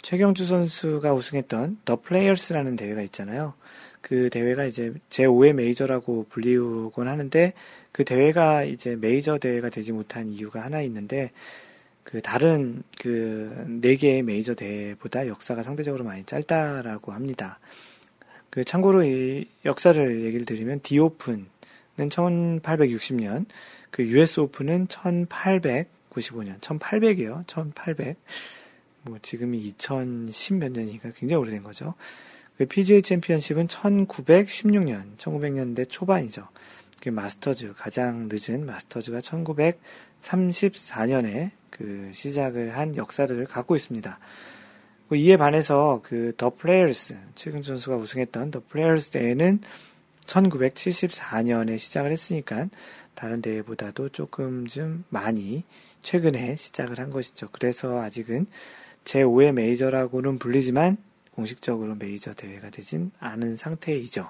[0.04, 3.54] 최경주 선수가 우승했던 더 플레이어스라는 대회가 있잖아요.
[4.02, 7.54] 그 대회가 이제 제5의 메이저라고 불리우곤 하는데
[7.92, 11.32] 그 대회가 이제 메이저 대회가 되지 못한 이유가 하나 있는데
[12.04, 17.60] 그 다른 그 네 개의 메이저 대회보다 역사가 상대적으로 많이 짧다라고 합니다.
[18.54, 21.48] 그 참고로 이 역사를 얘기를 드리면 디오픈은
[21.98, 23.48] 1860년,
[23.90, 27.48] 그 US 오픈은 1895년, 1800이요.
[27.48, 28.16] 1800.
[29.02, 31.96] 뭐 지금이 2010 몇 년이니까 굉장히 오래된 거죠.
[32.56, 36.48] 그 PGA 챔피언십은 1916년, 1900년대 초반이죠.
[37.02, 44.20] 그 마스터즈 가장 늦은 마스터즈가 1934년에 그 시작을 한 역사를 갖고 있습니다.
[45.08, 49.62] 뭐 이에 반해서 그 더 플레이어스 최근 선수가 우승했던 더 플레이어스 대회는
[50.26, 52.68] 1974년에 시작을 했으니까
[53.16, 55.64] 다른 대회보다도 조금 좀 많이
[56.02, 57.50] 최근에 시작을 한 것이죠.
[57.52, 58.48] 그래서 아직은
[59.06, 60.98] 제5의 메이저라고는 불리지만
[61.32, 64.30] 공식적으로 메이저 대회가 되진 않은 상태이죠.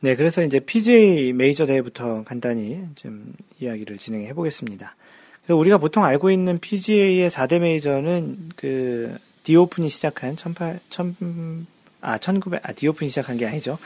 [0.00, 4.96] 네, 그래서 이제 PGA 메이저 대회부터 간단히 좀 이야기를 진행해 보겠습니다.
[5.44, 11.66] 그래서 우리가 보통 알고 있는 PGA의 4대 메이저는 그 디오픈이 시작한 18, 1000,
[12.00, 13.78] 아, 1900, 아, 디오픈이 시작한 게 아니죠.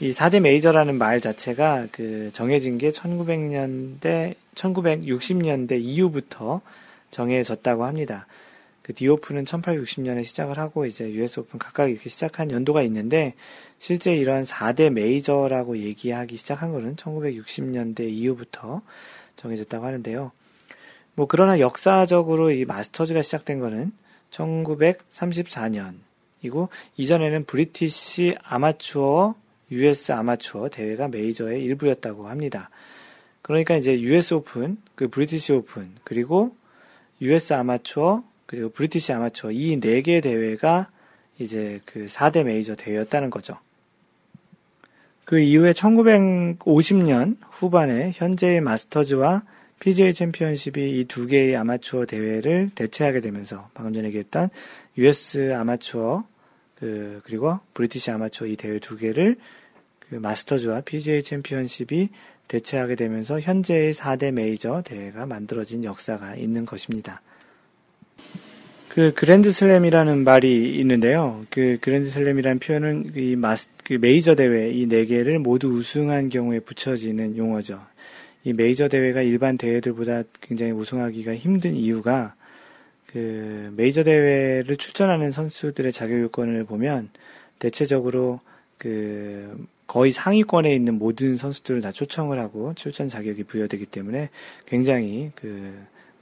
[0.00, 6.62] 이 4대 메이저라는 말 자체가 그 정해진 게 1900년대, 1960년대 이후부터
[7.10, 8.26] 정해졌다고 합니다.
[8.80, 13.34] 그 디오픈은 1860년에 시작을 하고 이제 US 오픈 각각 이렇게 시작한 연도가 있는데
[13.78, 18.82] 실제 이런 4대 메이저라고 얘기하기 시작한 거는 1960년대 이후부터
[19.36, 20.30] 정해졌다고 하는데요.
[21.16, 23.90] 뭐 그러나 역사적으로 이 마스터즈가 시작된 거는
[24.30, 29.34] 1934년이고 이전에는 브리티시 아마추어
[29.72, 32.70] US 아마추어 대회가 메이저의 일부였다고 합니다.
[33.42, 36.54] 그러니까 이제 US 오픈, 그 브리티시 오픈, 그리고
[37.20, 40.88] US 아마추어, 그리고 브리티시 아마추어 이 네 개 대회가
[41.38, 43.58] 이제 그 4대 메이저 대회였다는 거죠.
[45.24, 49.42] 그 이후에 1950년 후반에 현재의 마스터즈와
[49.80, 54.48] PGA 챔피언십이 이 두 개의 아마추어 대회를 대체하게 되면서 방금 전에 얘기했던
[54.98, 56.24] US 아마추어
[56.76, 59.36] 그 그리고 브리티시 아마추어 이 대회 두 개를
[60.08, 62.08] 그 마스터즈와 PGA 챔피언십이
[62.48, 67.20] 대체하게 되면서 현재의 4대 메이저 대회가 만들어진 역사가 있는 것입니다.
[68.88, 71.44] 그 그랜드 슬램이라는 말이 있는데요.
[71.50, 76.60] 그 그랜드 슬램이라는 표현은 이 마스 그 메이저 대회 이 네 개를 모두 우승한 경우에
[76.60, 77.82] 붙여지는 용어죠.
[78.46, 82.36] 이 메이저 대회가 일반 대회들보다 굉장히 우승하기가 힘든 이유가
[83.06, 87.08] 그 메이저 대회를 출전하는 선수들의 자격 요건을 보면
[87.58, 88.38] 대체적으로
[88.78, 94.30] 그 거의 상위권에 있는 모든 선수들을 다 초청을 하고 출전 자격이 부여되기 때문에
[94.64, 95.74] 굉장히 그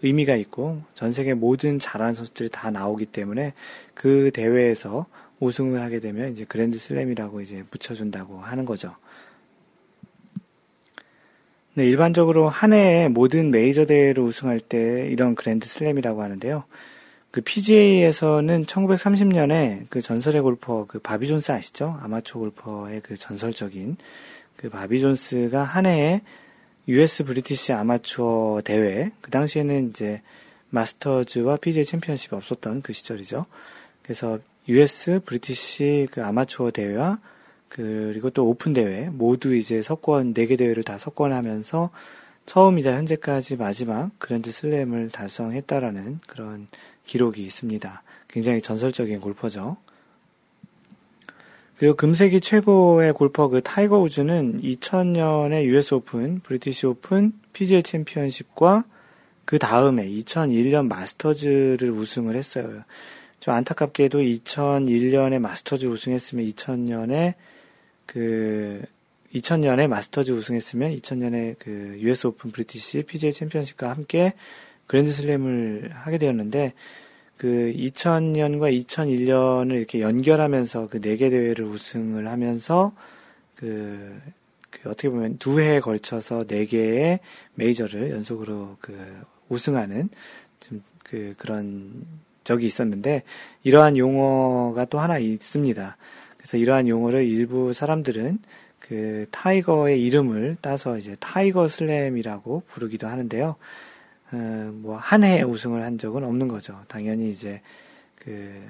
[0.02, 3.52] 의미가 있고 전 세계 모든 잘하는 선수들이 다 나오기 때문에
[3.92, 5.04] 그 대회에서
[5.40, 8.96] 우승을 하게 되면 이제 그랜드 슬램이라고 이제 붙여준다고 하는 거죠.
[11.76, 16.62] 네, 일반적으로 한 해에 모든 메이저 대회를 우승할 때 이런 그랜드 슬램이라고 하는데요.
[17.32, 21.98] 그 PGA에서는 1930년에 그 전설의 골퍼 그 바비 존스 아시죠?
[22.00, 23.96] 아마추어 골퍼의 그 전설적인
[24.56, 26.20] 그 바비 존스가 한 해에
[26.86, 30.22] US 브리티시 아마추어 대회, 그 당시에는 이제
[30.70, 33.46] 마스터즈와 PGA 챔피언십이 없었던 그 시절이죠.
[34.04, 37.18] 그래서 US 브리티시 그 아마추어 대회와
[37.74, 41.90] 그리고 또 오픈 대회 모두 이제 석권 4개 대회를 다 석권하면서
[42.46, 46.68] 처음이자 현재까지 마지막 그랜드 슬램을 달성했다라는 그런
[47.04, 48.02] 기록이 있습니다.
[48.28, 49.76] 굉장히 전설적인 골퍼죠.
[51.76, 58.84] 그리고 금세기 최고의 골퍼 그 타이거 우즈는 2000년에 US 오픈, 브리티시 오픈, PGA 챔피언십과
[59.44, 62.84] 그 다음에 2001년 마스터즈를 우승을 했어요.
[63.40, 67.34] 좀 안타깝게도 2001년에 마스터즈 우승했으면 2000년에
[68.06, 68.82] 그
[69.34, 74.34] 2000년에 마스터즈 우승했으면 2000년에 그 US 오픈 브리티시 PGA 챔피언십과 함께
[74.86, 76.72] 그랜드 슬램을 하게 되었는데
[77.36, 82.92] 그 2000년과 2001년을 이렇게 연결하면서 그 네 개 대회를 우승을 하면서
[83.56, 84.20] 그,
[84.70, 87.18] 그 어떻게 보면 두 해에 걸쳐서 네 개의
[87.54, 88.96] 메이저를 연속으로 그
[89.48, 90.10] 우승하는
[90.60, 92.04] 좀 그 그런
[92.44, 93.22] 적이 있었는데
[93.64, 95.96] 이러한 용어가 또 하나 있습니다.
[96.44, 98.38] 그래서 이러한 용어를 일부 사람들은
[98.78, 103.56] 그 타이거의 이름을 따서 이제 타이거 슬램이라고 부르기도 하는데요.
[104.30, 106.78] 어, 뭐 한 해 우승을 한 적은 없는 거죠.
[106.86, 107.62] 당연히 이제
[108.16, 108.62] 그,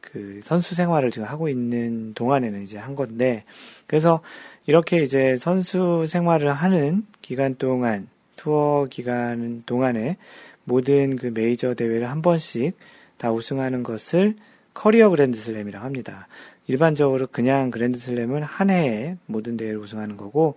[0.00, 3.44] 그 선수 생활을 지금 하고 있는 동안에는 이제 한 건데,
[3.86, 4.22] 그래서
[4.64, 10.16] 이렇게 이제 선수 생활을 하는 기간 동안, 투어 기간 동안에
[10.64, 12.78] 모든 그 메이저 대회를 한 번씩
[13.18, 14.36] 다 우승하는 것을
[14.72, 16.26] 커리어 그랜드슬램이라고 합니다.
[16.66, 20.56] 일반적으로 그냥 그랜드슬램은 한 해에 모든 대회를 우승하는 거고,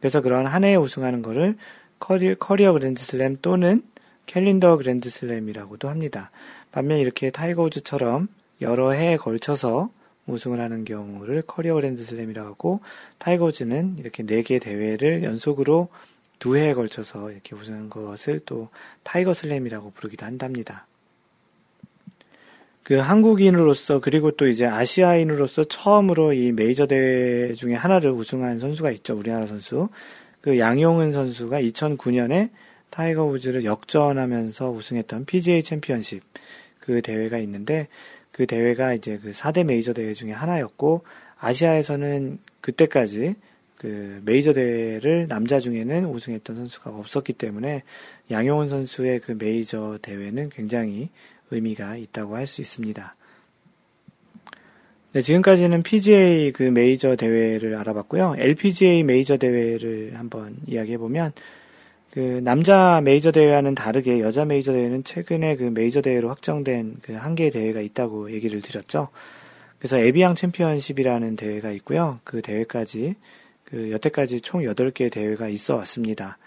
[0.00, 1.56] 그래서 그런 한 해에 우승하는 거를
[1.98, 3.82] 커리, 커리어 그랜드슬램 또는
[4.26, 6.30] 캘린더 그랜드슬램이라고도 합니다.
[6.72, 8.28] 반면 이렇게 타이거 우즈처럼
[8.60, 9.90] 여러 해에 걸쳐서
[10.26, 12.80] 우승을 하는 경우를 커리어 그랜드슬램이라고 하고
[13.18, 15.88] 타이거 우즈는 이렇게 네 개 대회를 연속으로
[16.38, 18.68] 두 해에 걸쳐서 이렇게 우승한 것을 또
[19.02, 20.86] 타이거 슬램이라고 부르기도 한답니다.
[22.82, 29.16] 그 한국인으로서 그리고 또 이제 아시아인으로서 처음으로 이 메이저 대회 중에 하나를 우승한 선수가 있죠.
[29.16, 29.88] 우리나라 선수.
[30.40, 32.50] 그 양용은 선수가 2009년에
[32.88, 36.22] 타이거 우즈를 역전하면서 우승했던 PGA 챔피언십
[36.80, 37.88] 그 대회가 있는데
[38.32, 41.02] 그 대회가 이제 그 4대 메이저 대회 중에 하나였고
[41.38, 43.34] 아시아에서는 그때까지
[43.76, 47.82] 그 메이저 대회를 남자 중에는 우승했던 선수가 없었기 때문에
[48.30, 51.08] 양용훈 선수의 그 메이저 대회는 굉장히
[51.50, 53.14] 의미가 있다고 할 수 있습니다.
[55.12, 58.36] 네, 지금까지는 PGA 그 메이저 대회를 알아봤고요.
[58.38, 61.32] LPGA 메이저 대회를 한번 이야기해 보면
[62.12, 67.34] 그 남자 메이저 대회와는 다르게 여자 메이저 대회는 최근에 그 메이저 대회로 확정된 그 한
[67.34, 69.08] 개의 대회가 있다고 얘기를 드렸죠.
[69.78, 72.20] 그래서 에비앙 챔피언십이라는 대회가 있고요.
[72.24, 73.14] 그 대회까지
[73.64, 76.38] 그 여태까지 총 8개 대회가 있어 왔습니다.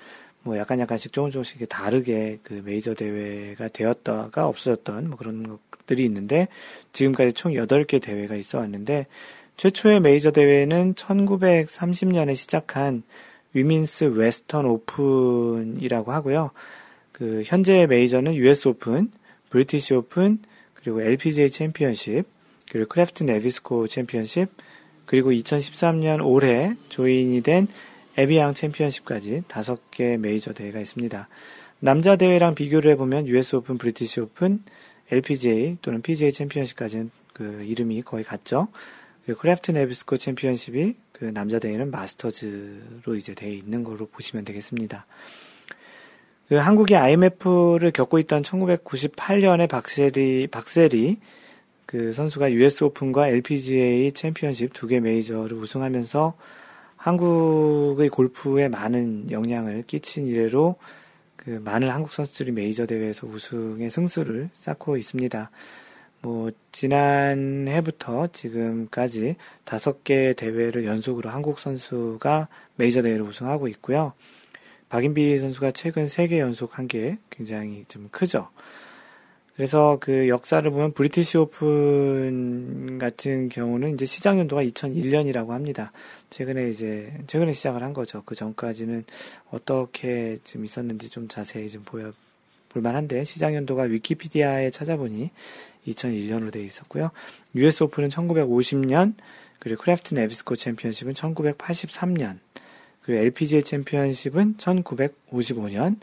[0.44, 6.48] 뭐 약간 약간씩 조금 조금씩 다르게 그 메이저 대회가 되었다가 없어졌던 뭐 그런 것들이 있는데
[6.92, 9.08] 지금까지 총 8개 대회가 있어 왔는데
[9.58, 13.04] 최초의 메이저 대회는 1930년에 시작한
[13.54, 16.52] 위민스 웨스턴 오픈이라고 하고요.
[17.12, 19.12] 그 현재 메이저는 US 오픈,
[19.50, 20.40] 브리티시 오픈,
[20.74, 22.26] 그리고 LPGA 챔피언십,
[22.70, 24.50] 그리고 크래프트 나비스코 챔피언십,
[25.06, 27.68] 그리고 2013년 올해 조인이 된
[28.18, 31.28] 에비앙 챔피언십까지 다섯 개 메이저 대회가 있습니다.
[31.80, 34.64] 남자 대회랑 비교를 해보면 US 오픈, 브리티시 오픈,
[35.12, 38.68] LPGA 또는 PGA 챔피언십까지는 그 이름이 거의 같죠.
[39.26, 45.06] 그리고 크래프트 나비스코 챔피언십이 그 남자 대회는 마스터즈로 이제 돼 있는 거로 보시면 되겠습니다.
[46.50, 51.18] 그 한국이 IMF를 겪고 있던 1998년에 박세리 박세리
[51.86, 56.34] 그 선수가 US 오픈과 LPGA 챔피언십 두 개 메이저를 우승하면서
[57.04, 60.78] 한국의 골프에 많은 영향을 끼친 이래로
[61.36, 65.52] 그 많은 한국 선수들이 메이저 대회에서 우승의 승수를 쌓고 있습니다.
[66.22, 69.36] 뭐 지난해부터 지금까지
[69.66, 72.48] 다섯 개 대회를 연속으로 한국 선수가
[72.78, 74.14] 메이저 대회를 우승하고 있고요.
[74.88, 78.48] 박인비 선수가 최근 세 개 연속 한 게 굉장히 좀 크죠.
[79.56, 85.92] 그래서 그 역사를 보면 브리티시 오픈 같은 경우는 이제 시작 연도가 2001년이라고 합니다.
[86.32, 88.24] 최근에 이제 최근에 시작을 한 거죠.
[88.26, 89.06] 그 전까지는
[89.52, 92.14] 어떻게 좀 있었는지 좀 자세히 좀 보여
[92.70, 95.30] 볼 만한데 시작 연도가 위키피디아에 찾아보니
[95.88, 97.12] 2001년으로 되어 있었고요.
[97.56, 99.14] US 오픈은 1950년,
[99.60, 102.40] 그리고 크래프트 네비스코 챔피언십은 1983년,
[103.04, 105.98] 그리고 LPGA 챔피언십은 1955년,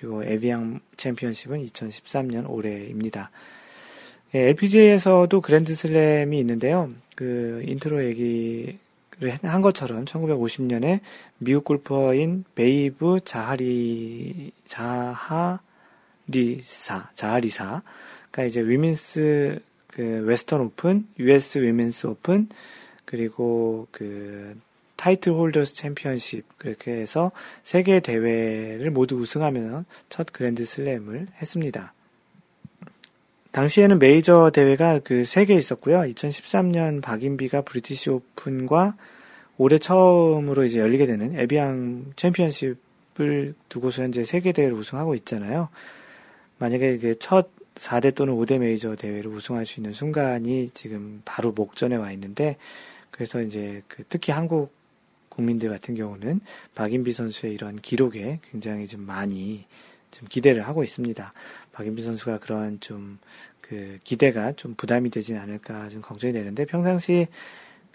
[0.00, 3.30] 그리고 에비앙 챔피언십은 2013년 올해입니다.
[4.34, 6.88] 예, LPGA에서도 그랜드 슬램이 있는데요.
[7.14, 8.78] 그 인트로 얘기를
[9.42, 11.00] 한 것처럼 1950년에
[11.38, 15.60] 미국 골퍼인 베이브 자하리 자하리사
[17.14, 17.82] 자하리사
[18.30, 22.48] 그러니까 이제 위민스 그 웨스턴 오픈, US 위민스 오픈,
[23.04, 24.56] 그리고 그
[25.00, 31.94] 타이틀 홀더스 챔피언십 그렇게 해서 세 개 대회를 모두 우승하면 첫 그랜드 슬램을 했습니다.
[33.52, 36.00] 당시에는 메이저 대회가 그 세 개 있었고요.
[36.00, 38.94] 2013년 박인비가 브리티시 오픈과
[39.56, 45.70] 올해 처음으로 이제 열리게 되는 에비앙 챔피언십을 두고서 현재 세 개 대회를 우승하고 있잖아요.
[46.58, 51.96] 만약에 이게 첫 4대 또는 5대 메이저 대회를 우승할 수 있는 순간이 지금 바로 목전에
[51.96, 52.58] 와 있는데
[53.10, 54.78] 그래서 이제 그 특히 한국
[55.40, 56.40] 국민들 같은 경우는
[56.74, 59.64] 박인비 선수의 이런 기록에 굉장히 좀 많이
[60.10, 61.32] 좀 기대를 하고 있습니다.
[61.72, 67.26] 박인비 선수가 그러한 좀그 기대가 좀 부담이 되진 않을까 좀 걱정이 되는데 평상시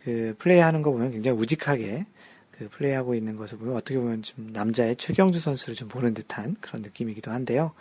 [0.04, 2.06] 그 플레이하는 거 보면 굉장히 우직하게
[2.52, 6.82] 그 플레이하고 있는 것을 보면 어떻게 보면 좀 남자의 최경주 선수를 좀 보는 듯한 그런
[6.82, 7.74] 느낌이기도 한데요.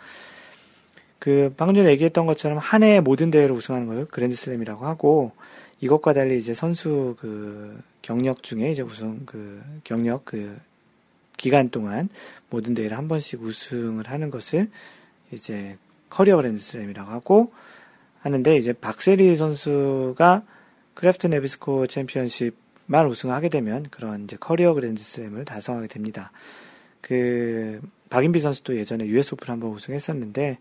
[1.17, 5.31] 그 방금 전에 얘기했던 것처럼 한해 모든 대회를 우승하는 걸 그랜드슬램이라고 하고
[5.79, 10.55] 이것과 달리 이제 선수 그 경력 중에 이제 우승 그 경력 그
[11.37, 12.07] 기간 동안
[12.51, 14.69] 모든 대회를 한 번씩 우승을 하는 것을
[15.31, 15.75] 이제
[16.11, 17.51] 커리어 그랜드슬램이라고 하고
[18.19, 20.43] 하는데 이제 박세리 선수가
[20.93, 26.31] 크래프트 네비스코 챔피언십만 우승하게 되면 그런 이제 커리어 그랜드슬램을 달성하게 됩니다.
[27.01, 27.81] 그
[28.11, 30.59] 박인비 선수도 예전에 US 오픈 한번 우승했었는데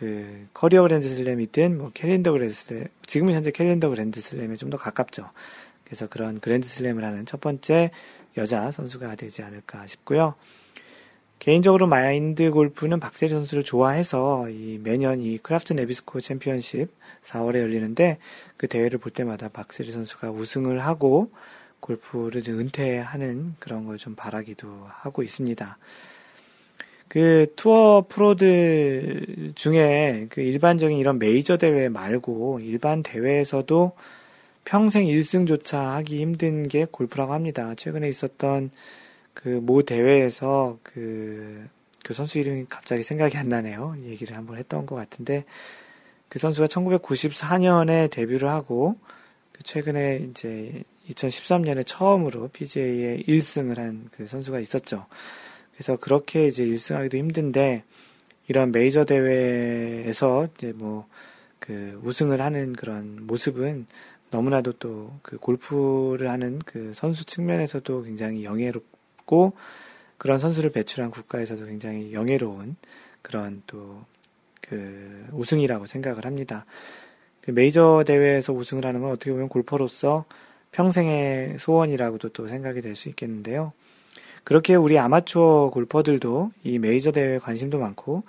[0.00, 5.30] 그 커리어 그랜드슬램이든 뭐 캘린더 그랜드슬램 지금은 현재 캘린더 그랜드슬램에 좀 더 가깝죠.
[5.92, 7.90] 그래서 그런 그랜드슬램을 하는 첫 번째
[8.38, 10.36] 여자 선수가 되지 않을까 싶고요.
[11.38, 16.88] 개인적으로 마인드 골프는 박세리 선수를 좋아해서 이 매년 이 크라프트 네비스코 챔피언십
[17.22, 18.16] 4월에 열리는데
[18.56, 21.30] 그 대회를 볼 때마다 박세리 선수가 우승을 하고
[21.80, 25.76] 골프를 은퇴하는 그런 걸 좀 바라기도 하고 있습니다.
[27.08, 33.92] 그 투어 프로들 중에 그 일반적인 이런 메이저 대회 말고 일반 대회에서도
[34.64, 37.74] 평생 1승조차 하기 힘든 게 골프라고 합니다.
[37.76, 38.70] 최근에 있었던
[39.34, 41.66] 그 모 대회에서 그,
[42.04, 43.96] 그 선수 이름이 갑자기 생각이 안 나네요.
[44.04, 45.44] 얘기를 한번 했던 것 같은데
[46.28, 48.96] 그 선수가 1994년에 데뷔를 하고
[49.52, 55.06] 그 최근에 이제 2013년에 처음으로 PGA에 1승을 한 그 선수가 있었죠.
[55.74, 57.84] 그래서 그렇게 이제 1승하기도 힘든데
[58.48, 61.06] 이런 메이저 대회에서 이제 뭐
[61.62, 63.86] 그 우승을 하는 그런 모습은
[64.32, 68.84] 너무나도 또 그 골프를 하는 그 선수 측면에서도 굉장히 영예롭
[69.22, 69.52] 있고
[70.18, 72.76] 그런 선수를 배출한 국가에서도 굉장히 영예로운
[73.22, 74.04] 그런 또
[74.62, 76.64] 그 우승이라고 생각을 합니다.
[77.42, 80.24] 그 메이저 대회에서 우승을 하는 건 어떻게 보면 골퍼로서
[80.70, 83.72] 평생의 소원이라고도 또 생각이 될 수 있겠는데요.
[84.44, 88.22] 그렇게 우리 아마추어 골퍼들도 이 메이저 대회에 관심도 많고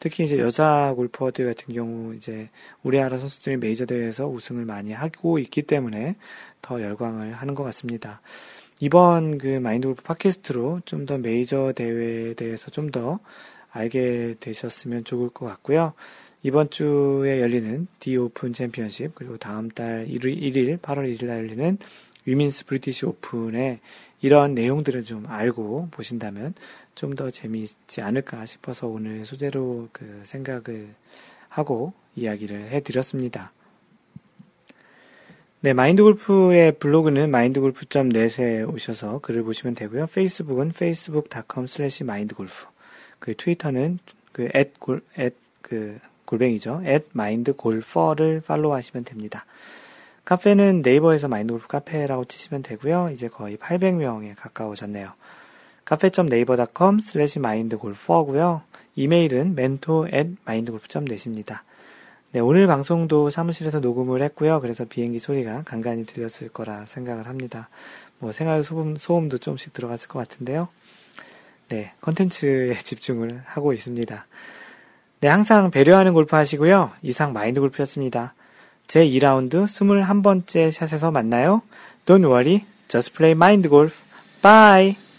[0.00, 2.48] 특히 이제 여자 골퍼 들 같은 경우 이제
[2.82, 6.16] 우리나라 선수들이 메이저 대회에서 우승을 많이 하고 있기 때문에
[6.62, 8.20] 더 열광을 하는 것 같습니다.
[8.80, 13.20] 이번 그 마인드 골프 팟캐스트로 좀 더 메이저 대회에 대해서 좀 더
[13.72, 15.92] 알게 되셨으면 좋을 것 같고요.
[16.42, 21.78] 이번 주에 열리는 디 오픈 챔피언십 그리고 다음 달 1일, 1일 8월 1일 날 열리는
[22.24, 23.80] 위민스 브리티시 오픈의
[24.22, 26.54] 이런 내용들을 좀 알고 보신다면
[27.00, 30.94] 좀 더 재미있지 않을까 싶어서 오늘 소재로 그 생각을
[31.48, 33.52] 하고 이야기를 해드렸습니다.
[35.60, 40.08] 네, 마인드 골프의 블로그는 mindgolf.net에 오셔서 글을 보시면 되고요.
[40.08, 42.66] 페이스북은 facebook.com slash mindgolf.
[43.18, 43.98] 그 트위터는
[44.32, 46.82] 그 at 골, at 그 골뱅이죠.
[46.84, 49.46] at mindgolfer를 팔로우 하시면 됩니다.
[50.26, 53.08] 카페는 네이버에서 마인드 골프 카페라고 치시면 되고요.
[53.12, 55.14] 이제 거의 800명에 가까워졌네요.
[55.90, 58.62] 카페.네이버.com slash mindgolfer고요.
[58.94, 61.64] 이메일은 mentor at mindgolf.net입니다.
[62.30, 64.60] 네, 오늘 방송도 사무실에서 녹음을 했고요.
[64.60, 67.68] 그래서 비행기 소리가 간간히 들렸을 거라 생각을 합니다.
[68.20, 70.68] 뭐 생활 소음, 소음도 좀씩 들어갔을 것 같은데요.
[71.70, 74.26] 네, 컨텐츠에 집중을 하고 있습니다.
[75.22, 76.92] 네, 항상 배려하는 골프 하시고요.
[77.02, 78.34] 이상 마인드 골프였습니다.
[78.86, 81.62] 제 2라운드 21번째 샷에서 만나요.
[82.06, 84.02] Don't worry, just play mind golf.
[84.40, 85.09] Bye!